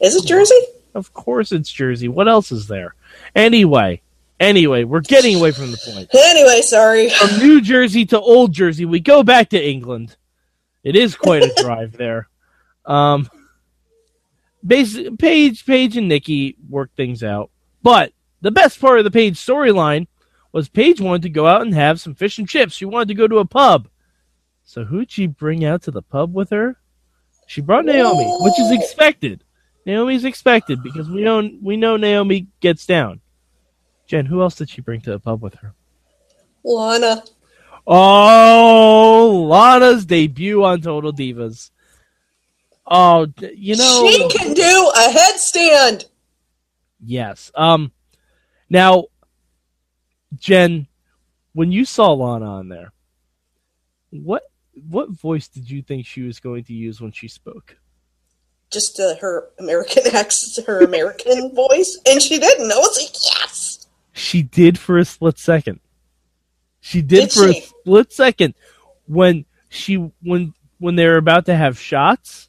is 0.00 0.16
it 0.16 0.26
Jersey? 0.26 0.60
Of 0.94 1.14
course 1.14 1.52
it's 1.52 1.70
Jersey. 1.70 2.08
What 2.08 2.28
else 2.28 2.52
is 2.52 2.66
there? 2.66 2.94
Anyway, 3.34 4.01
anyway, 4.42 4.84
we're 4.84 5.00
getting 5.00 5.36
away 5.36 5.52
from 5.52 5.70
the 5.70 5.78
point. 5.78 6.08
Anyway, 6.14 6.62
sorry. 6.62 7.10
From 7.10 7.38
New 7.38 7.60
Jersey 7.60 8.04
to 8.06 8.20
Old 8.20 8.52
Jersey, 8.52 8.84
we 8.84 9.00
go 9.00 9.22
back 9.22 9.50
to 9.50 9.62
England. 9.62 10.16
It 10.82 10.96
is 10.96 11.14
quite 11.14 11.42
a 11.42 11.54
drive 11.62 11.92
there. 11.92 12.28
Um, 12.84 13.28
basic, 14.66 15.18
Paige, 15.18 15.64
Paige, 15.64 15.96
and 15.96 16.08
Nikki 16.08 16.56
work 16.68 16.90
things 16.96 17.22
out. 17.22 17.50
But 17.82 18.12
the 18.40 18.50
best 18.50 18.80
part 18.80 18.98
of 18.98 19.04
the 19.04 19.10
Paige 19.10 19.36
storyline 19.36 20.06
was 20.52 20.68
Paige 20.68 21.00
wanted 21.00 21.22
to 21.22 21.30
go 21.30 21.46
out 21.46 21.62
and 21.62 21.74
have 21.74 22.00
some 22.00 22.14
fish 22.14 22.38
and 22.38 22.48
chips. 22.48 22.74
She 22.74 22.84
wanted 22.84 23.08
to 23.08 23.14
go 23.14 23.28
to 23.28 23.38
a 23.38 23.44
pub. 23.44 23.88
So 24.64 24.84
who'd 24.84 25.10
she 25.10 25.26
bring 25.26 25.64
out 25.64 25.82
to 25.82 25.90
the 25.90 26.02
pub 26.02 26.34
with 26.34 26.50
her? 26.50 26.78
She 27.46 27.60
brought 27.60 27.84
Naomi, 27.84 28.24
which 28.40 28.58
is 28.58 28.70
expected. 28.70 29.44
Naomi's 29.84 30.24
expected 30.24 30.82
because 30.82 31.08
we 31.08 31.22
know 31.22 31.48
we 31.60 31.76
know 31.76 31.96
Naomi 31.96 32.46
gets 32.60 32.86
down. 32.86 33.20
Jen, 34.12 34.26
who 34.26 34.42
else 34.42 34.56
did 34.56 34.68
she 34.68 34.82
bring 34.82 35.00
to 35.00 35.10
the 35.10 35.18
pub 35.18 35.40
with 35.40 35.54
her? 35.54 35.72
Lana. 36.62 37.24
Oh, 37.86 39.46
Lana's 39.48 40.04
debut 40.04 40.62
on 40.62 40.82
Total 40.82 41.14
Divas. 41.14 41.70
Oh, 42.86 43.26
you 43.54 43.74
know, 43.74 44.06
she 44.10 44.28
can 44.28 44.52
do 44.52 44.92
a 44.94 45.08
headstand. 45.08 46.04
yes. 47.02 47.50
Um, 47.54 47.90
now, 48.68 49.06
Jen, 50.38 50.88
when 51.54 51.72
you 51.72 51.86
saw 51.86 52.12
Lana 52.12 52.58
on 52.58 52.68
there, 52.68 52.92
what 54.10 54.42
what 54.74 55.08
voice 55.08 55.48
did 55.48 55.70
you 55.70 55.80
think 55.80 56.04
she 56.04 56.20
was 56.20 56.38
going 56.38 56.64
to 56.64 56.74
use 56.74 57.00
when 57.00 57.12
she 57.12 57.28
spoke? 57.28 57.78
Just 58.70 59.00
uh, 59.00 59.16
her 59.22 59.48
American 59.58 60.02
accent, 60.14 60.66
her 60.66 60.82
American 60.82 61.54
voice, 61.54 61.98
and 62.06 62.20
she 62.20 62.38
didn't. 62.38 62.70
I 62.70 62.76
was 62.76 62.98
like, 63.00 63.14
yes. 63.40 63.81
She 64.12 64.42
did 64.42 64.78
for 64.78 64.98
a 64.98 65.04
split 65.04 65.38
second. 65.38 65.80
She 66.80 67.00
did, 67.00 67.30
Did 67.30 67.32
for 67.32 67.52
she? 67.52 67.58
a 67.58 67.62
split 67.62 68.12
second 68.12 68.54
when 69.06 69.44
she 69.68 69.94
when 70.22 70.52
when 70.78 70.96
they 70.96 71.06
were 71.06 71.16
about 71.16 71.46
to 71.46 71.54
have 71.54 71.78
shots. 71.78 72.48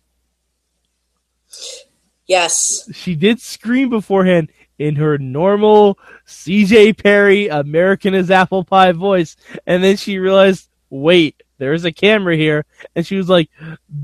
Yes. 2.25 2.89
she 2.93 3.15
did 3.15 3.41
scream 3.41 3.89
beforehand 3.89 4.49
in 4.79 4.95
her 4.95 5.17
normal 5.17 5.99
CJ 6.25 7.01
Perry 7.01 7.47
American 7.47 8.15
as 8.15 8.31
apple 8.31 8.63
pie 8.63 8.91
voice, 8.93 9.35
and 9.67 9.83
then 9.83 9.97
she 9.97 10.17
realized, 10.17 10.69
wait, 10.89 11.43
there's 11.57 11.85
a 11.85 11.91
camera 11.91 12.35
here, 12.35 12.65
and 12.95 13.05
she 13.05 13.17
was 13.17 13.29
like, 13.29 13.49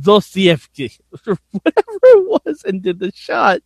Dostoevsky, 0.02 0.92
whatever 1.24 1.40
it 2.04 2.42
was, 2.46 2.64
and 2.66 2.82
did 2.84 3.00
the 3.00 3.12
shot. 3.16 3.62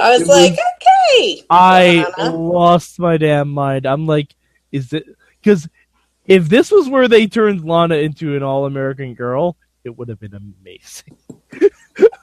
I 0.00 0.10
was 0.10 0.22
It 0.22 0.28
like, 0.28 0.50
was- 0.52 0.58
okay. 0.58 1.44
I 1.50 2.30
lost 2.30 2.98
my 2.98 3.16
damn 3.16 3.48
mind. 3.48 3.86
I'm 3.86 4.06
like, 4.06 4.34
is 4.72 4.92
it 4.92 5.06
because 5.42 5.68
if 6.26 6.48
this 6.48 6.70
was 6.70 6.88
where 6.88 7.08
they 7.08 7.26
turned 7.26 7.64
Lana 7.64 7.96
into 7.96 8.36
an 8.36 8.42
all 8.42 8.66
American 8.66 9.14
girl, 9.14 9.56
it 9.84 9.96
would 9.96 10.08
have 10.08 10.20
been 10.20 10.34
amazing. 10.34 11.16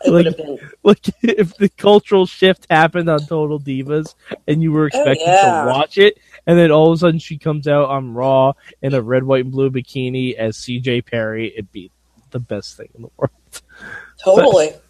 Like- 0.06 0.38
been. 0.38 0.60
like 0.84 1.10
if 1.24 1.56
the 1.58 1.70
cultural 1.70 2.26
shift 2.26 2.68
happened 2.70 3.10
on 3.10 3.26
Total 3.26 3.60
Divas 3.60 4.16
and 4.48 4.62
you 4.62 4.72
were 4.72 4.84
oh, 4.84 4.88
expecting 4.88 5.28
yeah. 5.28 5.64
to 5.64 5.72
watch 5.72 5.98
it, 5.98 6.18
and 6.46 6.58
then 6.58 6.72
all 6.72 6.92
of 6.92 6.96
a 6.96 7.00
sudden 7.00 7.20
she 7.20 7.38
comes 7.38 7.68
out 7.68 7.90
on 7.90 8.14
Raw 8.14 8.54
in 8.82 8.94
a 8.94 9.02
red, 9.02 9.24
white, 9.24 9.46
and 9.46 9.52
blue 9.52 9.72
bikini 9.72 10.36
as 10.36 10.58
CJ 10.58 11.06
Perry, 11.06 11.54
it'd 11.54 11.72
be 11.72 11.90
the 12.32 12.40
best 12.40 12.78
thing 12.78 12.90
in 12.96 13.04
the 13.04 13.10
world. 13.18 13.32
Totally. 14.24 14.72
But 14.72 14.83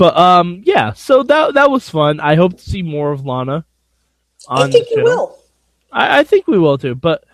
um, 0.00 0.62
yeah, 0.64 0.92
so 0.92 1.22
that 1.24 1.54
that 1.54 1.70
was 1.70 1.88
fun. 1.88 2.20
I 2.20 2.36
hope 2.36 2.56
to 2.56 2.62
see 2.62 2.82
more 2.82 3.12
of 3.12 3.26
Lana. 3.26 3.64
On 4.46 4.68
I 4.68 4.70
think 4.70 4.88
you 4.90 5.02
will. 5.02 5.38
I, 5.92 6.20
I 6.20 6.24
think 6.24 6.46
we 6.46 6.58
will 6.58 6.78
too. 6.78 6.94
But 6.94 7.24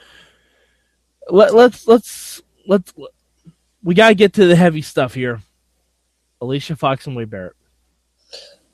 let, 1.28 1.54
let's 1.54 1.86
let's 1.86 2.42
let's 2.66 2.92
we 3.82 3.94
gotta 3.94 4.14
get 4.14 4.34
to 4.34 4.46
the 4.46 4.56
heavy 4.56 4.82
stuff 4.82 5.14
here. 5.14 5.40
Alicia 6.40 6.76
Fox 6.76 7.06
and 7.06 7.16
Wade 7.16 7.30
Barrett. 7.30 7.56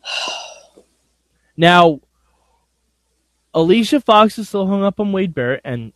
Now, 1.56 2.00
Alicia 3.52 4.00
Fox 4.00 4.38
is 4.38 4.48
still 4.48 4.66
hung 4.66 4.82
up 4.82 4.98
on 4.98 5.12
Wade 5.12 5.34
Barrett, 5.34 5.60
and 5.62 5.92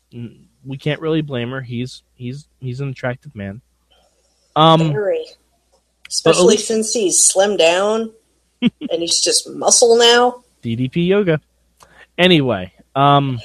we 0.63 0.77
can't 0.77 1.01
really 1.01 1.23
blame 1.23 1.53
her. 1.53 1.63
He's 1.63 2.03
he's 2.13 2.49
he's 2.61 2.81
an 2.81 2.91
attractive 2.91 3.35
man. 3.35 3.63
Um, 4.57 4.93
Very. 4.93 5.25
Especially 6.15 6.57
since 6.57 6.93
he's 6.93 7.29
slimmed 7.29 7.59
down 7.59 8.13
and 8.63 9.03
he's 9.03 9.21
just 9.21 9.51
muscle 9.51 9.99
now. 9.99 10.45
DDP 10.63 11.09
Yoga. 11.09 11.41
Anyway, 12.17 12.73
um, 12.95 13.41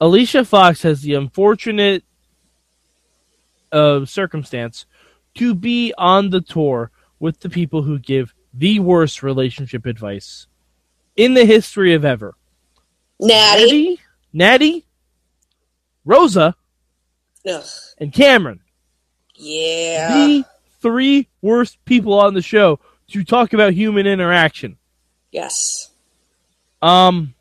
Alicia 0.00 0.44
Fox 0.46 0.80
has 0.82 1.02
the 1.02 1.14
unfortunate 1.14 2.02
uh, 3.70 4.06
circumstance 4.06 4.86
to 5.34 5.54
be 5.54 5.92
on 5.98 6.30
the 6.30 6.40
tour 6.40 6.90
with 7.20 7.40
the 7.40 7.50
people 7.50 7.82
who 7.82 7.98
give 7.98 8.34
the 8.54 8.80
worst 8.80 9.22
relationship 9.22 9.84
advice 9.84 10.46
in 11.14 11.34
the 11.34 11.44
history 11.44 11.92
of 11.92 12.06
ever. 12.06 12.34
Natty. 13.20 13.60
Natty, 13.62 14.00
Natty, 14.32 14.86
Rosa, 16.06 16.56
Ugh. 17.46 17.64
and 17.98 18.12
Cameron. 18.14 18.60
Yeah. 19.34 20.14
The 20.14 20.44
three 20.80 21.28
worst 21.42 21.82
people 21.84 22.14
on 22.18 22.34
the 22.34 22.42
show 22.42 22.80
to 23.08 23.24
talk 23.24 23.52
about 23.52 23.72
human 23.72 24.06
interaction. 24.06 24.76
Yes. 25.32 25.90
Um, 26.82 27.34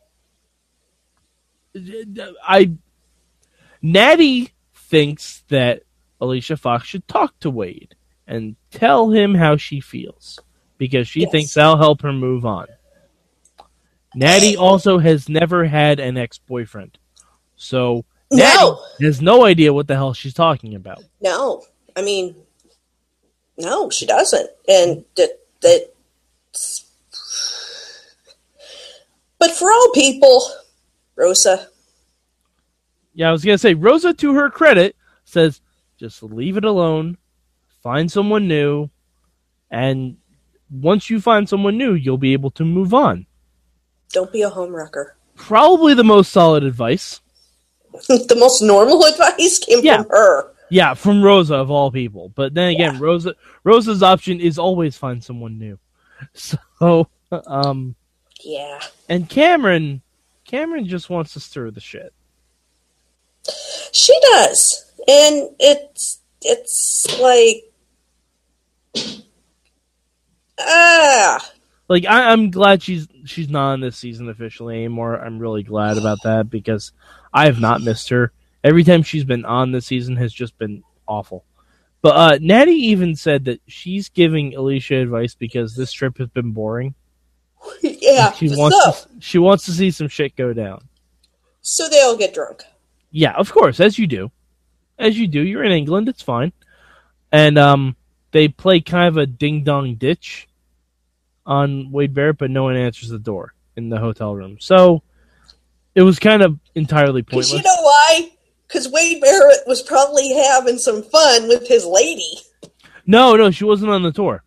I 2.48 2.72
Natty 3.82 4.52
thinks 4.74 5.44
that 5.50 5.84
Alicia 6.22 6.58
Fox 6.58 6.88
should 6.88 7.08
talk 7.08 7.38
to 7.42 7.50
Wade 7.50 7.96
and 8.28 8.56
tell 8.72 9.12
him 9.12 9.36
how 9.36 9.58
she 9.58 9.80
feels 9.80 10.40
because 10.78 11.08
she 11.08 11.22
Yes. 11.22 11.32
thinks 11.32 11.54
that'll 11.54 11.78
help 11.78 12.02
her 12.02 12.14
move 12.14 12.46
on. 12.46 12.68
Natty 14.16 14.56
also 14.56 14.98
has 14.98 15.28
never 15.28 15.66
had 15.66 16.00
an 16.00 16.18
ex 16.18 16.38
boyfriend. 16.38 16.98
So 17.58 18.06
Natty 18.32 18.58
No, 18.58 18.82
has 19.02 19.22
no 19.22 19.46
idea 19.46 19.74
what 19.74 19.88
the 19.88 19.96
hell 19.96 20.14
she's 20.14 20.34
talking 20.34 20.76
about. 20.76 21.04
no. 21.22 21.64
I 21.98 22.02
mean, 22.02 22.36
no, 23.58 23.90
she 23.90 24.06
doesn't. 24.06 24.50
And 24.68 25.06
that 25.18 25.40
that. 25.62 25.92
But 29.40 29.52
for 29.52 29.70
all 29.72 29.92
people, 29.94 30.42
Rosa, 31.16 31.68
Yeah, 33.14 33.30
I 33.30 33.32
was 33.32 33.44
gonna 33.44 33.58
say 33.58 33.74
Rosa, 33.74 34.14
to 34.14 34.34
her 34.34 34.50
credit, 34.50 34.96
says 35.26 35.62
just 35.98 36.24
leave 36.24 36.58
it 36.58 36.66
alone, 36.66 37.18
find 37.84 38.12
someone 38.12 38.48
new, 38.48 38.90
and 39.72 40.18
once 40.72 41.10
you 41.10 41.22
find 41.22 41.48
someone 41.48 41.78
new, 41.78 41.94
you'll 41.94 42.18
be 42.18 42.34
able 42.34 42.52
to 42.52 42.66
move 42.66 42.94
on. 42.94 43.26
don't 44.12 44.32
be 44.32 44.42
a 44.42 44.50
homewrecker. 44.50 45.12
Probably 45.36 45.94
the 45.94 46.04
most 46.04 46.32
solid 46.32 46.64
advice. 46.64 47.20
the 48.08 48.36
most 48.38 48.62
normal 48.62 49.04
advice 49.06 49.60
came 49.60 49.84
Yeah. 49.84 49.98
from 50.04 50.10
her. 50.10 50.52
Yeah, 50.70 50.94
from 50.96 51.24
Rosa 51.24 51.56
of 51.56 51.70
all 51.72 51.92
people. 51.92 52.30
But 52.30 52.54
then 52.54 52.70
again, 52.70 53.00
Rosa 53.00 53.36
Rosa's 53.64 54.02
option 54.04 54.40
is 54.40 54.58
always 54.58 54.98
find 54.98 55.24
someone 55.24 55.58
new. 55.60 55.80
So, 56.34 57.10
um, 57.32 57.96
Yeah. 58.42 58.80
and 59.10 59.28
Cameron, 59.30 60.02
Cameron 60.46 60.88
just 60.88 61.10
wants 61.10 61.34
to 61.34 61.40
stir 61.42 61.72
the 61.72 61.82
shit. 61.82 62.14
She 63.92 64.18
does. 64.32 64.92
And 65.08 65.50
it's 65.60 66.22
it's 66.42 67.20
like 67.20 67.64
ah 70.60 71.52
Like 71.88 72.06
I, 72.06 72.32
I'm 72.32 72.50
glad 72.50 72.82
she's 72.82 73.08
she's 73.26 73.50
not 73.50 73.74
on 73.74 73.82
this 73.82 73.98
season 73.98 74.30
officially 74.30 74.76
anymore. 74.76 75.16
I'm 75.16 75.40
really 75.40 75.64
glad 75.64 75.98
about 75.98 76.20
that 76.24 76.50
because 76.50 76.92
I 77.34 77.46
have 77.46 77.60
not 77.60 77.82
missed 77.82 78.10
her. 78.10 78.32
Every 78.66 78.84
time 78.84 79.04
she's 79.04 79.24
been 79.24 79.46
on 79.46 79.72
this 79.72 79.86
season 79.86 80.16
has 80.16 80.34
just 80.34 80.58
been 80.58 80.84
awful. 81.08 81.46
But 82.02 82.16
uh, 82.16 82.40
Natty 82.42 82.72
even 82.72 83.16
said 83.16 83.46
that 83.46 83.62
she's 83.68 84.10
giving 84.10 84.56
Alicia 84.56 84.96
advice 84.96 85.36
because 85.36 85.76
this 85.76 85.92
trip 85.92 86.18
has 86.18 86.30
been 86.30 86.52
boring. 86.52 86.96
yeah. 87.84 88.32
She 88.32 88.48
so, 88.48 88.58
wants 88.58 89.04
to, 89.04 89.10
she 89.20 89.38
wants 89.38 89.66
to 89.66 89.72
see 89.72 89.92
some 89.92 90.08
shit 90.08 90.36
go 90.36 90.52
down. 90.52 90.84
so 91.62 91.88
they 91.88 92.02
all 92.02 92.18
get 92.18 92.34
drunk. 92.34 92.64
Yeah, 93.12 93.34
of 93.34 93.52
course, 93.52 93.80
as 93.80 94.00
you 94.00 94.08
do, 94.08 94.32
as 94.98 95.16
you 95.18 95.28
do. 95.28 95.42
You're 95.42 95.64
in 95.64 95.72
England, 95.72 96.10
it's 96.10 96.24
fine. 96.24 96.52
And 97.32 97.60
um, 97.60 97.96
they 98.32 98.48
play 98.48 98.82
kind 98.82 99.08
of 99.10 99.18
a 99.18 99.28
ding 99.28 99.64
dong 99.64 99.94
ditch 99.94 100.48
on 101.46 101.92
Wade 101.92 102.16
Barrett, 102.16 102.40
but 102.40 102.50
no 102.50 102.64
one 102.64 102.76
answers 102.76 103.10
the 103.10 103.20
door 103.20 103.54
in 103.76 103.90
the 103.90 104.00
hotel 104.00 104.36
room. 104.36 104.58
So 104.60 105.04
it 105.94 106.02
was 106.02 106.18
kind 106.18 106.42
of 106.42 106.58
entirely 106.74 107.22
pointless. 107.22 107.54
you 107.54 107.62
know 107.62 107.82
why? 107.82 108.32
Because 108.68 108.90
Wade 108.90 109.22
Barrett 109.22 109.60
was 109.68 109.82
probably 109.82 110.34
having 110.34 110.78
some 110.78 111.04
fun 111.04 111.48
with 111.48 111.68
his 111.68 111.86
lady. 111.86 112.38
no, 113.06 113.36
no, 113.36 113.52
she 113.52 113.64
wasn't 113.64 113.92
on 113.92 114.04
the 114.04 114.12
tour. 114.12 114.44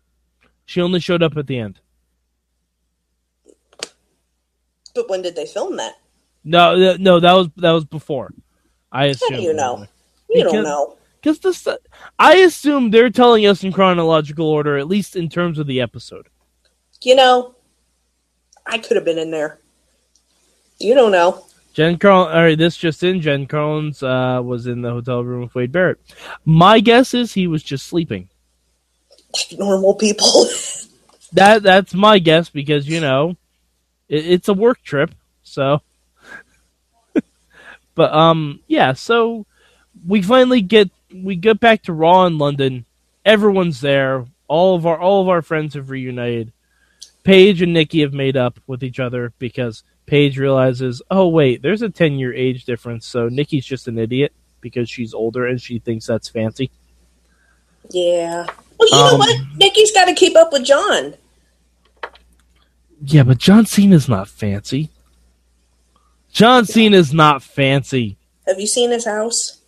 She 0.65 0.81
only 0.81 0.99
showed 0.99 1.23
up 1.23 1.35
at 1.37 1.47
the 1.47 1.57
end. 1.57 1.79
But 4.95 5.09
when 5.09 5.21
did 5.21 5.35
they 5.35 5.45
film 5.45 5.77
that? 5.77 5.93
No, 6.43 6.75
th- 6.75 6.99
no, 6.99 7.19
that 7.19 7.33
was 7.33 7.49
that 7.57 7.71
was 7.71 7.85
before. 7.85 8.33
I 8.91 9.05
How 9.05 9.11
assume. 9.11 9.37
do 9.37 9.41
you 9.41 9.53
know? 9.53 9.85
You 10.29 10.43
Because- 10.43 10.51
don't 10.53 10.63
know. 10.63 10.95
Because 11.21 11.39
this, 11.39 11.67
I 12.17 12.35
assume 12.37 12.91
they're 12.91 13.09
telling 13.09 13.45
us 13.45 13.61
in 13.65 13.73
chronological 13.73 14.47
order, 14.47 14.77
at 14.77 14.87
least 14.87 15.17
in 15.17 15.27
terms 15.27 15.59
of 15.59 15.67
the 15.67 15.81
episode. 15.81 16.29
You 17.01 17.15
know, 17.15 17.55
I 18.65 18.77
could 18.77 18.95
have 18.95 19.03
been 19.03 19.17
in 19.17 19.29
there. 19.29 19.59
You 20.79 20.95
don't 20.95 21.11
know. 21.11 21.43
Jen 21.79 21.97
Carl, 21.97 22.25
all 22.25 22.43
right, 22.43 22.57
this 22.57 22.75
just 22.75 23.03
in. 23.03 23.21
Jen 23.21 23.45
Carlins 23.45 24.03
uh, 24.03 24.41
was 24.43 24.67
in 24.67 24.81
the 24.81 24.89
hotel 24.89 25.23
room 25.23 25.43
with 25.43 25.55
Wade 25.55 25.71
Barrett. 25.71 25.97
My 26.43 26.81
guess 26.81 27.13
is 27.13 27.33
he 27.33 27.47
was 27.47 27.63
just 27.63 27.87
sleeping. 27.87 28.27
Normal 29.57 29.95
people. 29.95 30.27
That 31.31 31.61
that's 31.61 31.93
my 31.93 32.17
guess 32.17 32.49
because 32.49 32.87
you 32.87 32.99
know 32.99 33.37
it, 34.09 34.25
it's 34.25 34.47
a 34.47 34.53
work 34.53 34.81
trip. 34.81 35.13
So, 35.43 35.83
but 37.95 38.11
um, 38.11 38.61
yeah. 38.65 38.93
So 38.93 39.45
we 40.07 40.23
finally 40.23 40.61
get 40.61 40.89
we 41.13 41.35
get 41.35 41.59
back 41.59 41.83
to 41.83 41.93
Raw 41.93 42.25
in 42.25 42.39
London. 42.39 42.85
Everyone's 43.23 43.79
there. 43.79 44.25
All 44.47 44.75
of 44.75 44.87
our 44.87 44.99
all 44.99 45.21
of 45.21 45.29
our 45.29 45.43
friends 45.43 45.75
have 45.75 45.91
reunited. 45.91 46.51
Paige 47.23 47.61
and 47.61 47.73
Nikki 47.73 48.01
have 48.01 48.13
made 48.13 48.35
up 48.35 48.59
with 48.65 48.83
each 48.83 48.99
other 48.99 49.31
because 49.37 49.83
Paige 50.09 50.37
realizes, 50.39 51.01
oh 51.11 51.27
wait, 51.27 51.61
there's 51.61 51.81
a 51.83 51.89
ten 51.89 52.13
year 52.17 52.33
age 52.33 52.65
difference. 52.65 53.05
So 53.05 53.29
Nikki's 53.29 53.65
just 53.65 53.87
an 53.87 53.97
idiot 53.99 54.33
because 54.61 54.89
she's 54.89 55.13
older 55.13 55.45
and 55.45 55.61
she 55.61 55.79
thinks 55.79 56.05
that's 56.07 56.27
fancy. 56.29 56.71
yeah. 57.91 58.45
Well, 58.79 58.87
you 58.89 58.95
know 58.95 59.13
Um, 59.13 59.19
what? 59.19 59.37
Nikki's 59.57 59.91
got 59.91 60.05
to 60.05 60.13
keep 60.13 60.35
up 60.37 60.51
with 60.53 60.63
John. 60.65 61.13
Yeah, 63.03 63.23
but 63.23 63.37
John 63.37 63.65
Cena's 63.65 64.07
not 64.09 64.27
fancy. 64.27 64.89
John 66.31 66.65
Cena's 66.65 67.13
not 67.13 67.43
fancy. 67.43 68.17
Have 68.47 68.59
you 68.59 68.67
seen 68.67 68.91
his 68.91 69.05
house? 69.05 69.59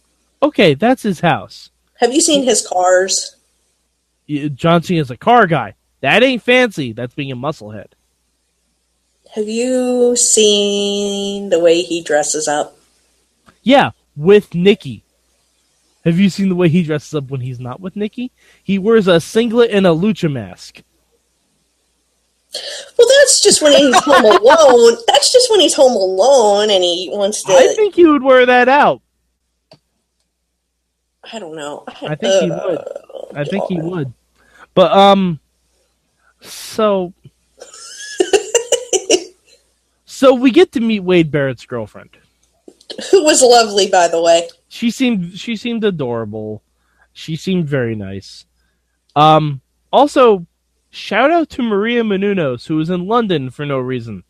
Okay, 0.42 0.74
that's 0.74 1.04
his 1.04 1.20
house. 1.20 1.70
Have 1.96 2.14
you 2.14 2.22
seen 2.22 2.44
his 2.44 2.66
cars? 2.66 3.36
Y- 4.30 4.50
John 4.54 4.82
Cena's 4.82 5.12
a 5.12 5.18
car 5.18 5.46
guy. 5.48 5.76
That 6.02 6.24
ain't 6.24 6.42
fancy. 6.42 6.94
That's 6.94 7.14
being 7.14 7.32
a 7.32 7.36
musclehead. 7.36 7.88
Have 9.36 9.48
you 9.48 10.15
seen 10.17 11.50
the 11.50 11.60
way 11.60 11.82
he 11.82 12.04
dresses 12.04 12.48
up? 12.48 12.78
Yeah, 13.63 13.91
with 14.15 14.54
Nikki. 14.54 15.04
Have 16.04 16.20
you 16.20 16.30
seen 16.30 16.50
the 16.50 16.56
way 16.56 16.67
he 16.67 16.84
dresses 16.84 17.13
up 17.13 17.30
when 17.30 17.41
he's 17.41 17.60
not 17.60 17.80
with 17.80 17.96
Nikki? 17.96 18.32
He 18.63 18.78
wears 18.80 19.08
a 19.08 19.22
singlet 19.22 19.72
and 19.72 19.86
a 19.86 19.91
lucha 19.91 20.32
mask. 20.32 20.82
Well, 22.98 23.08
that's 23.20 23.41
just 23.41 23.62
when 23.62 23.72
he's 23.72 23.96
home 24.04 24.26
alone. 24.41 24.98
That's 25.08 25.32
just 25.32 25.50
when 25.50 25.60
he's 25.62 25.76
home 25.76 25.94
alone 25.94 26.70
and 26.70 26.84
he 26.84 27.10
wants 27.13 27.44
to. 27.44 27.54
I 27.54 27.74
think 27.76 27.96
he 27.96 28.06
would 28.06 28.24
wear 28.24 28.46
that 28.46 28.67
out. 28.67 29.02
I 31.32 31.39
don't 31.39 31.56
know. 31.56 31.86
I 32.02 32.15
think 32.15 32.44
he 32.44 32.52
Uh, 32.52 32.67
would. 32.67 33.38
I 33.38 33.44
think 33.46 33.63
he 33.70 33.80
would. 33.80 34.12
But 34.74 34.91
um 34.91 35.39
so 36.41 37.13
So 40.22 40.36
we 40.36 40.52
get 40.52 40.72
to 40.74 40.80
meet 40.80 41.00
Wade 41.00 41.32
Barrett's 41.32 41.66
girlfriend. 41.66 42.12
Who 43.10 43.24
was 43.24 43.42
lovely, 43.42 43.90
by 43.90 44.08
the 44.08 44.22
way. 44.22 44.50
She 44.68 44.92
seemed 44.92 45.34
she 45.40 45.56
seemed 45.56 45.84
adorable. 45.84 46.62
She 47.12 47.36
seemed 47.36 47.68
very 47.68 47.96
nice. 47.96 48.46
Um 49.16 49.62
also 49.92 50.46
shout 50.92 51.32
out 51.32 51.50
to 51.50 51.64
Maria 51.64 52.04
Menounos 52.04 52.68
who 52.68 52.76
was 52.76 52.92
in 52.92 53.08
London 53.08 53.50
for 53.50 53.66
no 53.66 53.80
reason. 53.80 54.24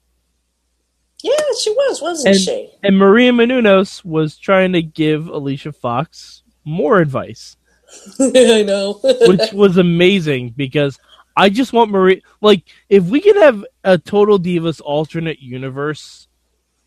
Yeah, 1.22 1.34
she 1.62 1.72
was, 1.72 2.02
wasn't 2.02 2.36
And- 2.36 2.42
she? 2.42 2.72
And 2.82 2.98
Maria 2.98 3.34
Menounos 3.34 4.06
was 4.06 4.38
trying 4.38 4.72
to 4.72 4.82
give 4.82 5.28
Alicia 5.28 5.74
Fox 5.74 6.44
more 6.64 7.00
advice. 7.00 7.58
I 8.22 8.64
know. 8.66 9.02
which 9.04 9.52
was 9.52 9.76
amazing 9.76 10.54
because 10.56 10.98
I 11.36 11.50
just 11.50 11.74
want 11.74 11.92
Marie. 11.92 12.24
Like, 12.42 12.64
if 12.90 13.06
we 13.06 13.22
could 13.22 13.38
have 13.38 13.66
a 13.84 13.98
Total 13.98 14.40
Divas 14.40 14.82
alternate 14.84 15.40
universe 15.40 16.28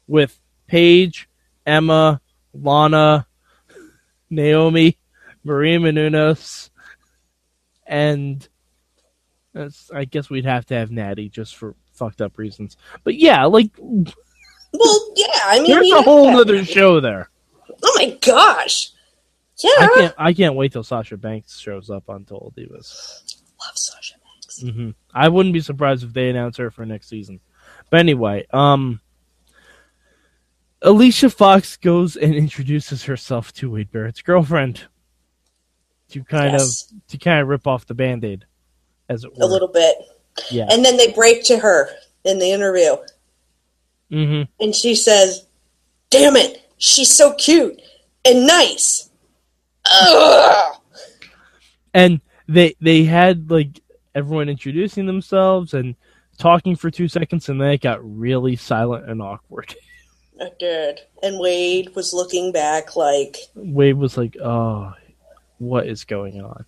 with 0.07 0.39
Paige, 0.67 1.29
Emma, 1.67 2.21
Lana, 2.53 3.27
Naomi, 4.31 4.99
Maria 5.45 5.79
Menounos, 5.79 6.71
and 7.87 8.47
that's, 9.53 9.91
I 9.93 10.05
guess 10.05 10.29
we'd 10.29 10.45
have 10.45 10.67
to 10.67 10.75
have 10.75 10.91
Natty 10.91 11.29
just 11.29 11.57
for 11.57 11.75
fucked 11.93 12.21
up 12.21 12.39
reasons. 12.39 12.77
But 13.03 13.15
yeah, 13.15 13.45
like, 13.45 13.71
well, 13.79 15.13
yeah. 15.17 15.27
I 15.45 15.61
mean, 15.61 15.71
there's 15.71 15.93
a 15.93 16.03
whole 16.03 16.37
other 16.37 16.65
show 16.65 17.01
there. 17.01 17.31
Oh 17.83 17.93
my 17.97 18.17
gosh! 18.21 18.91
Yeah, 19.59 19.71
I 19.79 19.89
can't. 19.95 20.15
I 20.19 20.33
can't 20.33 20.55
wait 20.55 20.73
till 20.73 20.83
Sasha 20.83 21.17
Banks 21.17 21.59
shows 21.59 21.91
up 21.91 22.11
on 22.11 22.25
Total 22.25 22.53
Divas. 22.57 23.23
love 23.65 23.77
Sasha 23.77 24.04
Banks. 24.63 24.77
hmm 24.77 24.91
I 25.13 25.29
wouldn't 25.29 25.53
be 25.53 25.61
surprised 25.61 26.05
if 26.05 26.13
they 26.13 26.29
announce 26.29 26.57
her 26.57 26.71
for 26.71 26.85
next 26.85 27.09
season. 27.09 27.41
But 27.91 28.01
anyway, 28.01 28.47
um, 28.53 29.01
Alicia 30.83 31.31
Fox 31.31 31.77
goes 31.77 32.17
and 32.17 32.35
introduces 32.35 33.05
herself 33.05 33.53
to 33.55 33.71
Wade 33.71 33.91
Barrett's 33.91 34.23
girlfriend 34.23 34.83
to 36.11 36.23
kind 36.25 36.53
Yes. 36.53 36.91
of 36.93 37.09
to 37.09 37.19
kind 37.19 37.41
of 37.41 37.49
rip 37.49 37.67
off 37.67 37.87
the 37.87 37.95
band-aid, 37.95 38.45
as 39.09 39.25
it 39.25 39.31
were. 39.35 39.45
A 39.45 39.47
little 39.47 39.69
bit, 39.69 39.97
yeah. 40.51 40.67
and 40.71 40.85
then 40.85 40.97
they 40.97 41.11
break 41.13 41.45
to 41.45 41.59
her 41.59 41.89
in 42.25 42.39
the 42.39 42.51
interview, 42.51 42.97
Mm-hmm. 44.13 44.43
and 44.63 44.75
she 44.75 44.95
says, 44.95 45.47
"Damn 46.11 46.37
it, 46.37 46.61
she's 46.77 47.17
so 47.17 47.33
cute 47.35 47.81
and 48.25 48.47
nice." 48.47 49.09
Ugh. 49.91 50.77
And 51.95 52.21
they 52.49 52.75
they 52.81 53.05
had 53.05 53.51
like 53.51 53.81
everyone 54.15 54.49
introducing 54.49 55.07
themselves 55.07 55.75
and 55.75 55.95
talking 56.39 56.77
for 56.77 56.91
two 56.91 57.09
seconds, 57.09 57.49
and 57.49 57.61
then 57.61 57.71
it 57.71 57.81
got 57.81 57.99
really 58.03 58.57
silent 58.57 59.09
and 59.09 59.21
awkward. 59.23 59.75
It 60.37 60.59
did. 60.59 60.99
And 61.23 61.39
Wade 61.39 61.95
was 61.95 62.13
looking 62.13 62.51
back 62.51 62.97
like, 62.97 63.37
Wade 63.55 63.95
was 63.97 64.17
like, 64.17 64.37
"Oh, 64.43 64.93
what 65.59 65.87
is 65.87 66.03
going 66.03 66.43
on?" 66.43 66.65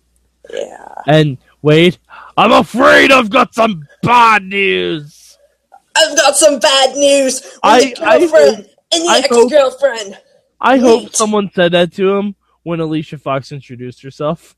yeah. 0.49 0.87
And 1.05 1.37
Wade, 1.61 1.97
I'm 2.37 2.53
afraid 2.53 3.11
I've 3.11 3.29
got 3.29 3.53
some 3.53 3.85
bad 4.03 4.43
news. 4.43 5.37
I've 5.97 6.15
got 6.15 6.37
some 6.37 6.59
bad 6.59 6.95
news. 6.95 7.41
With 7.43 7.59
I- 7.61 7.91
girlfriend 7.91 8.69
I 8.93 8.95
and 8.95 9.03
the 9.03 9.09
I 9.09 9.21
hope- 9.29 9.51
ex-girlfriend. 9.51 10.17
I 10.61 10.77
hope 10.77 11.13
someone 11.13 11.51
said 11.53 11.73
that 11.73 11.91
to 11.95 12.15
him 12.15 12.35
when 12.63 12.79
Alicia 12.79 13.17
Fox 13.17 13.51
introduced 13.51 14.01
herself. 14.01 14.55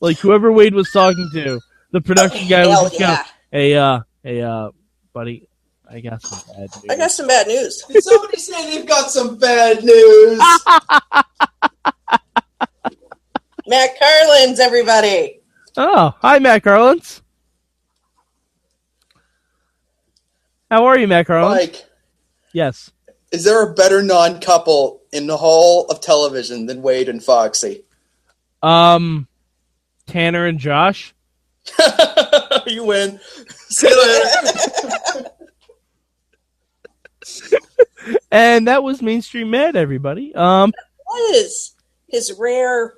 Like 0.00 0.18
whoever 0.18 0.52
Wade 0.52 0.74
was 0.74 0.90
talking 0.92 1.30
to, 1.32 1.60
the 1.92 2.00
production 2.00 2.48
guy 2.48 2.66
was 2.66 2.76
Hell 2.76 2.88
just 2.88 3.00
yeah. 3.00 3.24
"Hey, 3.50 3.76
uh, 3.76 4.00
hey, 4.22 4.42
uh, 4.42 4.70
buddy, 5.12 5.48
I 5.88 6.00
got 6.00 6.22
some 6.22 6.54
bad 6.54 6.60
news." 6.60 6.84
I 6.88 6.96
got 6.96 7.10
some 7.10 7.26
bad 7.26 7.46
news. 7.48 7.82
Did 7.88 8.02
somebody 8.10 8.36
say 8.38 8.70
they've 8.70 8.86
got 8.86 9.10
some 9.10 9.36
bad 9.38 9.82
news? 9.84 10.38
Matt 13.66 13.90
Carlins, 13.98 14.58
everybody. 14.58 15.40
Oh, 15.76 16.14
hi, 16.20 16.38
Matt 16.40 16.64
Carlins. 16.64 17.22
How 20.70 20.86
are 20.86 20.98
you, 20.98 21.06
Matt 21.08 21.26
Carlins? 21.26 21.60
Mike, 21.60 21.84
yes. 22.52 22.90
is 23.32 23.44
there 23.44 23.62
a 23.62 23.74
better 23.74 24.02
non-couple 24.02 25.02
in 25.12 25.26
the 25.26 25.36
whole 25.36 25.86
of 25.86 26.00
television 26.00 26.66
than 26.66 26.82
Wade 26.82 27.08
and 27.08 27.22
Foxy? 27.22 27.84
Um, 28.62 29.26
Tanner 30.06 30.46
and 30.46 30.58
Josh. 30.58 31.14
you 32.66 32.84
win. 32.84 33.20
See 33.68 33.88
you 33.88 34.02
later. 35.14 35.30
And 38.32 38.66
that 38.68 38.82
was 38.82 39.02
Mainstream 39.02 39.50
Matt, 39.50 39.76
everybody. 39.76 40.34
Um, 40.34 40.72
Was 41.06 41.74
his 42.08 42.32
rare 42.38 42.94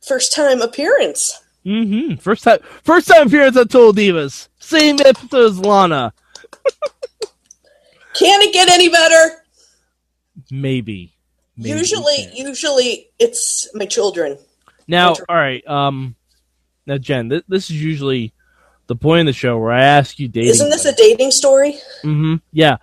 first 0.00 0.34
time 0.34 0.60
appearance. 0.60 1.42
Mm-hmm. 1.64 2.16
First 2.16 2.44
time, 2.44 2.58
first 2.82 3.08
time 3.08 3.26
appearance 3.26 3.56
on 3.56 3.68
Total 3.68 3.92
Divas. 3.92 4.48
Same 4.58 4.96
episode 5.04 5.50
as 5.50 5.58
Lana. 5.58 6.12
Can 8.14 8.42
it 8.42 8.52
get 8.52 8.68
any 8.68 8.88
better? 8.88 9.44
Maybe. 10.50 11.14
Maybe 11.56 11.78
usually, 11.78 12.28
usually 12.34 13.10
it's 13.18 13.68
my 13.74 13.86
children. 13.86 14.38
Now, 14.88 15.10
Inter- 15.10 15.26
all 15.28 15.36
right. 15.36 15.66
Um, 15.66 16.16
now 16.90 16.98
Jen, 16.98 17.30
th- 17.30 17.44
this 17.46 17.70
is 17.70 17.80
usually 17.80 18.32
the 18.88 18.96
point 18.96 19.20
of 19.20 19.26
the 19.26 19.32
show 19.32 19.56
where 19.56 19.70
I 19.70 19.84
ask 19.84 20.18
you 20.18 20.26
dating. 20.26 20.50
Isn't 20.50 20.70
this 20.70 20.84
a 20.84 20.92
dating 20.92 21.30
story? 21.30 21.74
Mm-hmm. 22.02 22.34
Yeah. 22.52 22.78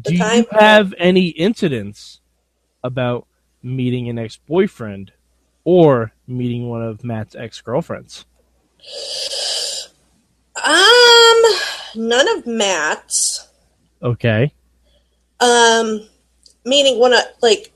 Do 0.00 0.14
you 0.14 0.18
time- 0.18 0.46
have 0.50 0.94
any 0.96 1.26
incidents 1.26 2.20
about 2.82 3.26
meeting 3.62 4.08
an 4.08 4.18
ex-boyfriend 4.18 5.12
or 5.64 6.12
meeting 6.26 6.70
one 6.70 6.82
of 6.82 7.04
Matt's 7.04 7.34
ex-girlfriends? 7.36 8.24
Um, 10.56 11.42
none 11.96 12.38
of 12.38 12.46
Matt's. 12.46 13.46
Okay. 14.02 14.54
Um, 15.38 16.08
meeting 16.64 16.98
one 16.98 17.12
of 17.12 17.20
like 17.42 17.72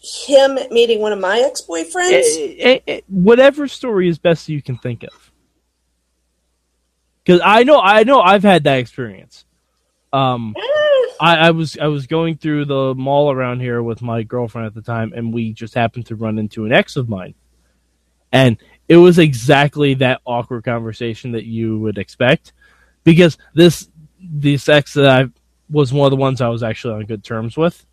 him 0.00 0.58
meeting 0.70 1.00
one 1.00 1.12
of 1.12 1.18
my 1.18 1.40
ex 1.40 1.62
boyfriends. 1.62 2.36
Eh, 2.36 2.54
eh, 2.58 2.78
eh, 2.86 3.00
whatever 3.08 3.66
story 3.66 4.08
is 4.08 4.18
best 4.18 4.48
you 4.48 4.62
can 4.62 4.76
think 4.78 5.02
of. 5.02 5.23
Because 7.24 7.40
I 7.44 7.62
know, 7.62 7.80
I 7.80 8.04
know, 8.04 8.20
I've 8.20 8.42
had 8.42 8.64
that 8.64 8.78
experience. 8.78 9.44
Um, 10.12 10.54
I, 11.20 11.36
I 11.36 11.50
was 11.50 11.76
I 11.78 11.86
was 11.86 12.06
going 12.06 12.36
through 12.36 12.66
the 12.66 12.94
mall 12.94 13.32
around 13.32 13.60
here 13.60 13.82
with 13.82 14.02
my 14.02 14.22
girlfriend 14.22 14.66
at 14.66 14.74
the 14.74 14.82
time, 14.82 15.12
and 15.14 15.32
we 15.32 15.52
just 15.52 15.74
happened 15.74 16.06
to 16.06 16.16
run 16.16 16.38
into 16.38 16.66
an 16.66 16.72
ex 16.72 16.96
of 16.96 17.08
mine, 17.08 17.34
and 18.30 18.56
it 18.88 18.96
was 18.96 19.18
exactly 19.18 19.94
that 19.94 20.20
awkward 20.24 20.64
conversation 20.64 21.32
that 21.32 21.44
you 21.44 21.78
would 21.80 21.98
expect, 21.98 22.52
because 23.02 23.38
this 23.54 23.88
this 24.20 24.68
ex 24.68 24.94
that 24.94 25.06
I 25.06 25.26
was 25.70 25.92
one 25.92 26.06
of 26.06 26.10
the 26.10 26.16
ones 26.16 26.40
I 26.40 26.48
was 26.48 26.62
actually 26.62 26.94
on 26.94 27.06
good 27.06 27.24
terms 27.24 27.56
with. 27.56 27.84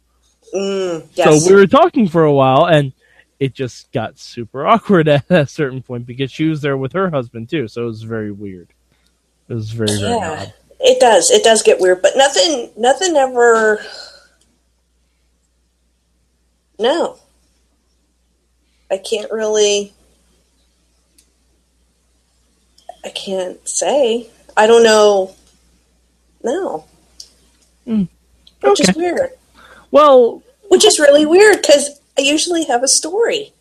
Mm, 0.53 1.07
yes. 1.13 1.43
So 1.43 1.49
we 1.49 1.55
were 1.55 1.67
talking 1.67 2.07
for 2.07 2.23
a 2.23 2.33
while, 2.33 2.65
and 2.65 2.93
it 3.39 3.53
just 3.53 3.91
got 3.91 4.19
super 4.19 4.67
awkward 4.67 5.07
at 5.07 5.29
a 5.29 5.47
certain 5.47 5.81
point 5.81 6.05
because 6.05 6.31
she 6.31 6.45
was 6.45 6.61
there 6.61 6.77
with 6.77 6.93
her 6.93 7.09
husband 7.09 7.49
too. 7.49 7.67
So 7.67 7.83
it 7.83 7.85
was 7.85 8.03
very 8.03 8.31
weird. 8.31 8.73
It 9.51 9.55
was 9.55 9.71
very 9.71 9.87
very 9.99 10.11
yeah, 10.13 10.41
odd. 10.43 10.53
it 10.79 11.01
does. 11.01 11.29
It 11.29 11.43
does 11.43 11.61
get 11.61 11.81
weird, 11.81 12.01
but 12.01 12.13
nothing. 12.15 12.71
Nothing 12.77 13.17
ever. 13.17 13.83
No, 16.79 17.17
I 18.89 18.97
can't 18.97 19.31
really. 19.31 19.93
I 23.03 23.09
can't 23.09 23.67
say. 23.67 24.29
I 24.55 24.67
don't 24.67 24.83
know. 24.83 25.35
No, 26.43 26.85
hmm. 27.85 28.03
which 28.61 28.79
Okay. 28.81 28.91
is 28.91 28.95
weird. 28.95 29.31
Well, 29.91 30.41
Which 30.69 30.85
is 30.85 30.99
really 30.99 31.25
weird 31.25 31.57
because 31.61 31.99
I 32.17 32.21
usually 32.21 32.63
have 32.65 32.83
a 32.83 32.87
story. 32.87 33.51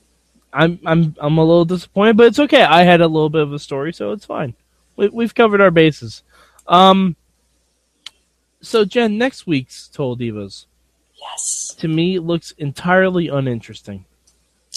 I'm 0.53 0.79
I'm 0.87 1.17
I'm 1.19 1.37
a 1.39 1.45
little 1.45 1.65
disappointed, 1.65 2.17
but 2.17 2.27
it's 2.29 2.39
okay. 2.39 2.63
I 2.63 2.85
had 2.85 3.01
a 3.01 3.09
little 3.09 3.29
bit 3.31 3.43
of 3.43 3.53
a 3.53 3.59
story, 3.59 3.93
so 3.93 4.13
it's 4.13 4.25
fine. 4.25 4.55
We, 5.01 5.09
we've 5.09 5.35
covered 5.35 5.61
our 5.61 5.71
bases. 5.71 6.23
Um. 6.69 7.17
So 8.61 8.85
Jen, 8.85 9.17
next 9.17 9.47
week's 9.47 9.89
Total 9.89 10.17
Divas 10.17 10.67
Yes, 11.19 11.75
to 11.79 11.89
me 11.89 12.17
it 12.17 12.23
looks 12.23 12.51
entirely 12.53 13.29
uninteresting. 13.29 14.05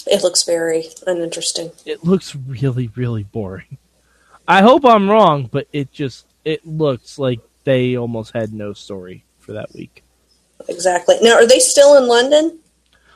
it 0.06 0.22
looks 0.22 0.42
very 0.44 0.86
uninteresting. 1.06 1.70
It 1.84 2.02
looks 2.02 2.34
really 2.34 2.90
really 2.96 3.24
boring. 3.24 3.76
I 4.48 4.62
hope 4.62 4.84
I'm 4.84 5.10
wrong, 5.10 5.48
but 5.52 5.68
it 5.72 5.92
just 5.92 6.26
it 6.44 6.66
looks 6.66 7.18
like 7.18 7.40
they 7.64 7.96
almost 7.96 8.32
had 8.32 8.52
no 8.52 8.72
story 8.72 9.24
for 9.38 9.52
that 9.52 9.72
week. 9.74 10.02
Exactly. 10.68 11.16
Now, 11.20 11.34
are 11.34 11.46
they 11.46 11.58
still 11.58 11.96
in 11.96 12.08
London? 12.08 12.58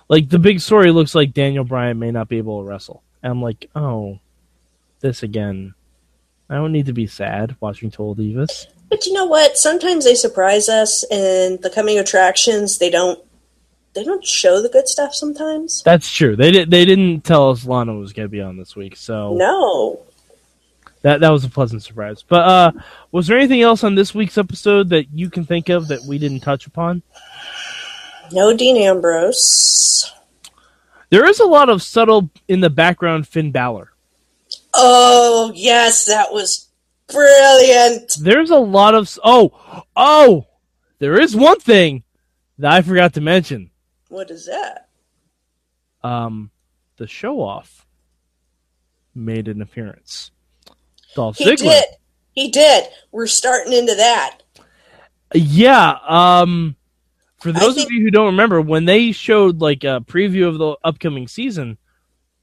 Like 0.09 0.29
the 0.29 0.38
big 0.38 0.61
story 0.61 0.90
looks 0.90 1.14
like 1.14 1.35
Daniel 1.35 1.64
Bryan 1.64 1.99
may 1.99 2.11
not 2.11 2.29
be 2.29 2.38
able 2.38 2.62
to 2.62 2.68
wrestle. 2.68 3.03
And 3.23 3.33
I'm 3.33 3.42
like, 3.42 3.68
oh, 3.75 4.21
this 5.01 5.23
again. 5.23 5.75
I 6.50 6.54
don't 6.54 6.72
need 6.72 6.87
to 6.87 6.92
be 6.92 7.06
sad 7.06 7.56
watching 7.61 7.90
Total 7.90 8.14
Divas. 8.16 8.66
But 8.88 9.04
you 9.06 9.12
know 9.12 9.26
what? 9.26 9.56
Sometimes 9.58 10.04
they 10.04 10.14
surprise 10.14 10.68
us, 10.68 11.04
and 11.11 11.61
the 11.62 11.70
coming 11.70 11.98
attractions 11.98 12.78
they 12.78 12.90
don't 12.90 13.22
they 13.94 14.04
don't 14.04 14.24
show 14.24 14.62
the 14.62 14.68
good 14.68 14.88
stuff. 14.88 15.14
Sometimes. 15.14 15.82
That's 15.82 16.11
true. 16.11 16.37
They 16.37 16.50
did. 16.50 16.70
They 16.70 16.84
didn't 16.84 17.22
tell 17.22 17.50
us 17.50 17.66
Lana 17.66 17.94
was 17.94 18.12
going 18.12 18.26
to 18.26 18.30
be 18.30 18.40
on 18.40 18.56
this 18.56 18.74
week, 18.76 18.96
so 18.96 19.34
No. 19.34 20.00
that 21.02 21.20
that 21.20 21.30
was 21.30 21.44
a 21.44 21.50
pleasant 21.50 21.82
surprise. 21.82 22.22
But 22.26 22.48
uh, 22.48 22.72
was 23.12 23.26
there 23.26 23.37
anything 23.37 23.61
else 23.62 23.84
on 23.84 23.94
this 23.94 24.14
week's 24.14 24.38
episode 24.38 24.88
that 24.90 25.12
you 25.12 25.28
can 25.30 25.44
think 25.44 25.68
of 25.68 25.88
that 25.88 26.02
we 26.04 26.18
didn't 26.18 26.40
touch 26.40 26.66
upon? 26.66 27.02
No 28.32 28.56
Dean 28.56 28.76
Ambrose. 28.76 30.12
There 31.11 31.26
is 31.26 31.40
a 31.40 31.46
lot 31.46 31.68
of 31.70 31.82
subtle 31.82 32.30
in 32.48 32.61
the 32.61 32.70
background 32.70 33.26
Finn 33.26 33.50
Balor. 33.52 33.90
Oh 34.81 35.53
yes, 35.55 36.05
that 36.07 36.33
was 36.33 36.69
brilliant. 37.12 38.12
There's 38.21 38.51
a 38.51 38.57
lot 38.59 38.95
of 38.95 39.19
oh 39.25 39.83
oh. 39.97 40.47
There 41.01 41.21
is 41.21 41.35
one 41.37 41.61
thing 41.61 42.03
that 42.59 42.73
I 42.73 42.83
forgot 42.83 43.14
to 43.14 43.21
mention. 43.21 43.71
What 44.09 44.31
is 44.31 44.47
that? 44.47 44.88
um, 46.05 46.51
the 46.97 47.07
show 47.09 47.41
off 47.41 47.85
made 49.14 49.49
an 49.49 49.61
appearance. 49.62 50.31
Dolph 51.14 51.37
He 51.38 51.45
Ziggler. 51.45 51.59
did. 51.59 51.85
He 52.33 52.51
did. 52.51 52.85
We're 53.11 53.27
starting 53.27 53.73
into 53.73 53.95
that. 53.97 54.38
Yeah. 55.35 55.97
Um, 56.09 56.77
for 57.38 57.51
those 57.53 57.75
think- 57.75 57.87
of 57.88 57.93
you 57.93 58.03
who 58.03 58.11
don't 58.11 58.27
remember, 58.27 58.61
when 58.61 58.85
they 58.85 59.11
showed 59.12 59.61
like 59.61 59.83
a 59.85 60.01
preview 60.07 60.47
of 60.49 60.59
the 60.59 60.77
upcoming 60.85 61.27
season, 61.29 61.79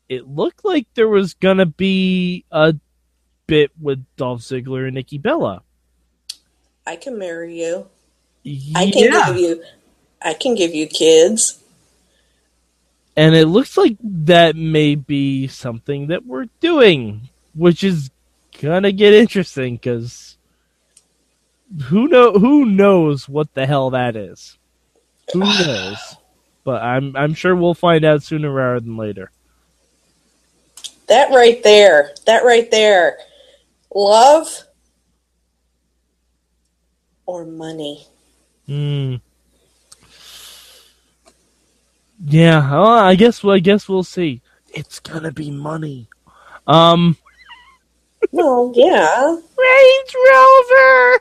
it 0.09 0.27
looked 0.27 0.63
like 0.65 0.87
there 0.95 1.07
was 1.07 1.33
gonna 1.33 1.65
be 1.65 2.45
a 2.51 2.75
bit 3.47 3.71
with 3.81 4.05
Dolph 4.17 4.41
Ziggler 4.41 4.85
and 4.85 4.95
Nikki 4.95 5.17
Bella. 5.17 5.63
I 6.85 6.95
can 6.95 7.17
marry 7.17 7.59
you. 7.61 7.87
I 8.75 8.91
can 8.91 9.11
give 9.11 9.37
you. 9.37 9.63
I 10.21 10.33
can 10.33 10.55
give 10.55 10.73
you 10.75 10.87
kids. 10.87 11.59
and 13.17 13.35
it 13.35 13.47
looks 13.47 13.77
like 13.77 13.97
that 14.03 14.55
may 14.55 14.95
be 14.95 15.47
something 15.47 16.07
that 16.07 16.25
we're 16.25 16.47
doing, 16.59 17.29
which 17.53 17.83
is 17.83 18.11
gonna 18.61 18.91
get 18.91 19.13
interesting 19.13 19.75
because 19.75 20.37
who 21.85 22.07
know 22.07 22.33
who 22.33 22.65
knows 22.65 23.27
what 23.29 23.53
the 23.53 23.65
hell 23.65 23.89
that 23.91 24.15
is. 24.15 24.57
Who 25.33 25.39
knows? 25.65 26.15
But 26.63 26.81
I'm 26.83 27.15
I'm 27.15 27.33
sure 27.33 27.55
we'll 27.55 27.73
find 27.73 28.05
out 28.05 28.23
sooner 28.23 28.51
rather 28.51 28.79
than 28.79 28.97
later. 28.97 29.31
That 31.07 31.29
right 31.31 31.61
there. 31.63 32.13
That 32.25 32.43
right 32.43 32.69
there. 32.71 33.17
Love 33.93 34.47
or 37.25 37.45
money? 37.45 38.05
Hmm. 38.65 39.15
Yeah, 42.25 42.71
well, 42.71 42.85
I 42.87 43.15
guess. 43.15 43.43
Well, 43.43 43.55
I 43.55 43.59
guess 43.59 43.87
we'll 43.87 44.03
see. 44.03 44.41
It's 44.73 44.99
gonna 44.99 45.31
be 45.31 45.51
money. 45.51 46.07
Um, 46.67 47.17
Well, 48.31 48.71
yeah. 48.75 49.27
Range 49.27 50.15
Rover, 50.15 51.19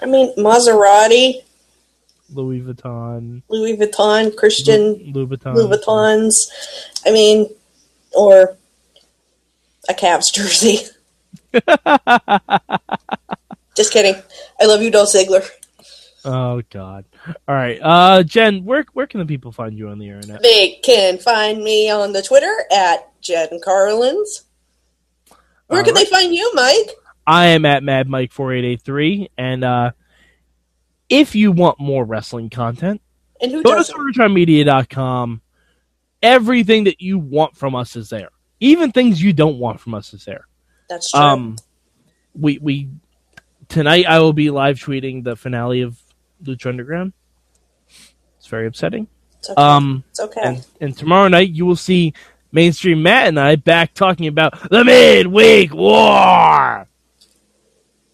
I 0.00 0.06
mean, 0.06 0.34
Maserati, 0.36 1.42
Louis 2.32 2.60
Vuitton, 2.60 3.42
Louis 3.48 3.76
Vuitton, 3.76 4.34
Christian 4.36 5.12
Louis 5.12 5.26
Vuitton, 5.26 5.54
Louis 5.54 5.76
Vuittons. 5.76 6.48
I 7.04 7.10
mean, 7.10 7.46
or 8.18 8.56
a 9.88 9.94
Cavs 9.94 10.32
jersey. 10.32 10.80
Just 13.76 13.92
kidding. 13.92 14.20
I 14.60 14.66
love 14.66 14.82
you, 14.82 14.90
Dolph 14.90 15.08
Ziggler. 15.10 15.48
Oh 16.24 16.62
God! 16.70 17.04
All 17.46 17.54
right, 17.54 17.78
uh, 17.80 18.22
Jen, 18.24 18.64
where 18.64 18.84
where 18.92 19.06
can 19.06 19.20
the 19.20 19.26
people 19.26 19.52
find 19.52 19.78
you 19.78 19.88
on 19.88 19.98
the 19.98 20.08
internet? 20.08 20.42
They 20.42 20.80
can 20.82 21.18
find 21.18 21.62
me 21.62 21.88
on 21.90 22.12
the 22.12 22.22
Twitter 22.22 22.52
at 22.72 23.08
Jen 23.22 23.60
Carlins. 23.64 24.42
Where 25.68 25.78
All 25.78 25.84
can 25.84 25.94
right. 25.94 26.04
they 26.04 26.10
find 26.10 26.34
you, 26.34 26.50
Mike? 26.54 26.90
I 27.26 27.46
am 27.48 27.64
at 27.64 27.84
Mad 27.84 28.08
Mike 28.08 28.32
four 28.32 28.52
eight 28.52 28.64
eight 28.64 28.82
three, 28.82 29.28
and 29.38 29.62
uh, 29.62 29.92
if 31.08 31.36
you 31.36 31.52
want 31.52 31.78
more 31.78 32.04
wrestling 32.04 32.50
content, 32.50 33.00
And 33.40 33.52
who 33.52 33.62
go 33.62 33.70
to 33.70 33.76
doesn't? 33.76 33.96
Everything 36.22 36.84
that 36.84 37.00
you 37.00 37.18
want 37.18 37.56
from 37.56 37.74
us 37.74 37.96
is 37.96 38.08
there. 38.08 38.30
Even 38.60 38.90
things 38.90 39.22
you 39.22 39.32
don't 39.32 39.58
want 39.58 39.80
from 39.80 39.94
us 39.94 40.12
is 40.12 40.24
there. 40.24 40.46
That's 40.88 41.12
true. 41.12 41.20
Um, 41.20 41.56
we 42.34 42.58
we 42.58 42.88
tonight 43.68 44.06
I 44.06 44.18
will 44.18 44.32
be 44.32 44.50
live 44.50 44.78
tweeting 44.78 45.22
the 45.24 45.36
finale 45.36 45.82
of 45.82 45.98
Lucha 46.42 46.66
Underground. 46.66 47.12
It's 48.38 48.46
very 48.46 48.66
upsetting. 48.66 49.08
it's 49.38 49.50
okay. 49.50 49.62
Um, 49.62 50.04
it's 50.10 50.20
okay. 50.20 50.40
and 50.42 50.66
and 50.80 50.96
tomorrow 50.96 51.28
night 51.28 51.50
you 51.50 51.66
will 51.66 51.76
see 51.76 52.14
mainstream 52.50 53.02
Matt 53.02 53.28
and 53.28 53.38
I 53.38 53.56
back 53.56 53.94
talking 53.94 54.26
about 54.26 54.70
the 54.70 54.84
midweek 54.84 55.72
war. 55.72 56.88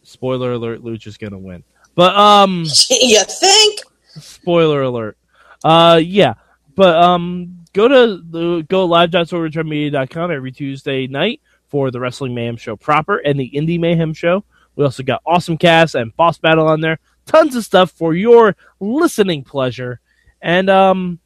Spoiler 0.02 0.52
alert: 0.52 0.82
Lucha's 0.82 1.16
gonna 1.16 1.38
win. 1.38 1.64
But 1.94 2.14
um, 2.16 2.64
you 2.90 3.22
think? 3.24 3.80
spoiler 4.20 4.82
alert. 4.82 5.16
Uh, 5.62 6.00
yeah, 6.02 6.34
but 6.74 6.94
um, 6.96 7.63
go 7.74 7.88
to 7.88 8.22
the 8.30 8.64
go 8.68 8.86
live.sorgatronmedia.com 8.86 10.30
every 10.30 10.52
Tuesday 10.52 11.06
night 11.06 11.42
for 11.68 11.90
the 11.90 12.00
Wrestling 12.00 12.34
Mayhem 12.34 12.56
show 12.56 12.76
proper 12.76 13.18
and 13.18 13.38
the 13.38 13.50
Indie 13.50 13.78
Mayhem 13.78 14.14
show. 14.14 14.44
We 14.76 14.84
also 14.84 15.02
got 15.02 15.22
Awesome 15.26 15.58
Cast 15.58 15.94
and 15.94 16.16
Boss 16.16 16.38
Battle 16.38 16.66
on 16.66 16.80
there. 16.80 16.98
Tons 17.26 17.54
of 17.54 17.64
stuff 17.64 17.90
for 17.90 18.14
your 18.14 18.56
listening 18.80 19.44
pleasure. 19.44 20.00
And 20.40 20.70
um, 20.70 21.18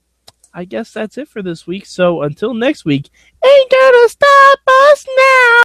I 0.53 0.65
guess 0.65 0.93
that's 0.93 1.19
it 1.19 1.29
for 1.29 1.43
this 1.43 1.67
week. 1.67 1.87
So 1.87 2.23
until 2.23 2.55
next 2.55 2.85
week, 2.85 3.09
ain't 3.45 3.71
gonna 3.71 4.09
stop 4.09 4.59
us 4.67 5.07
now. 5.17 5.63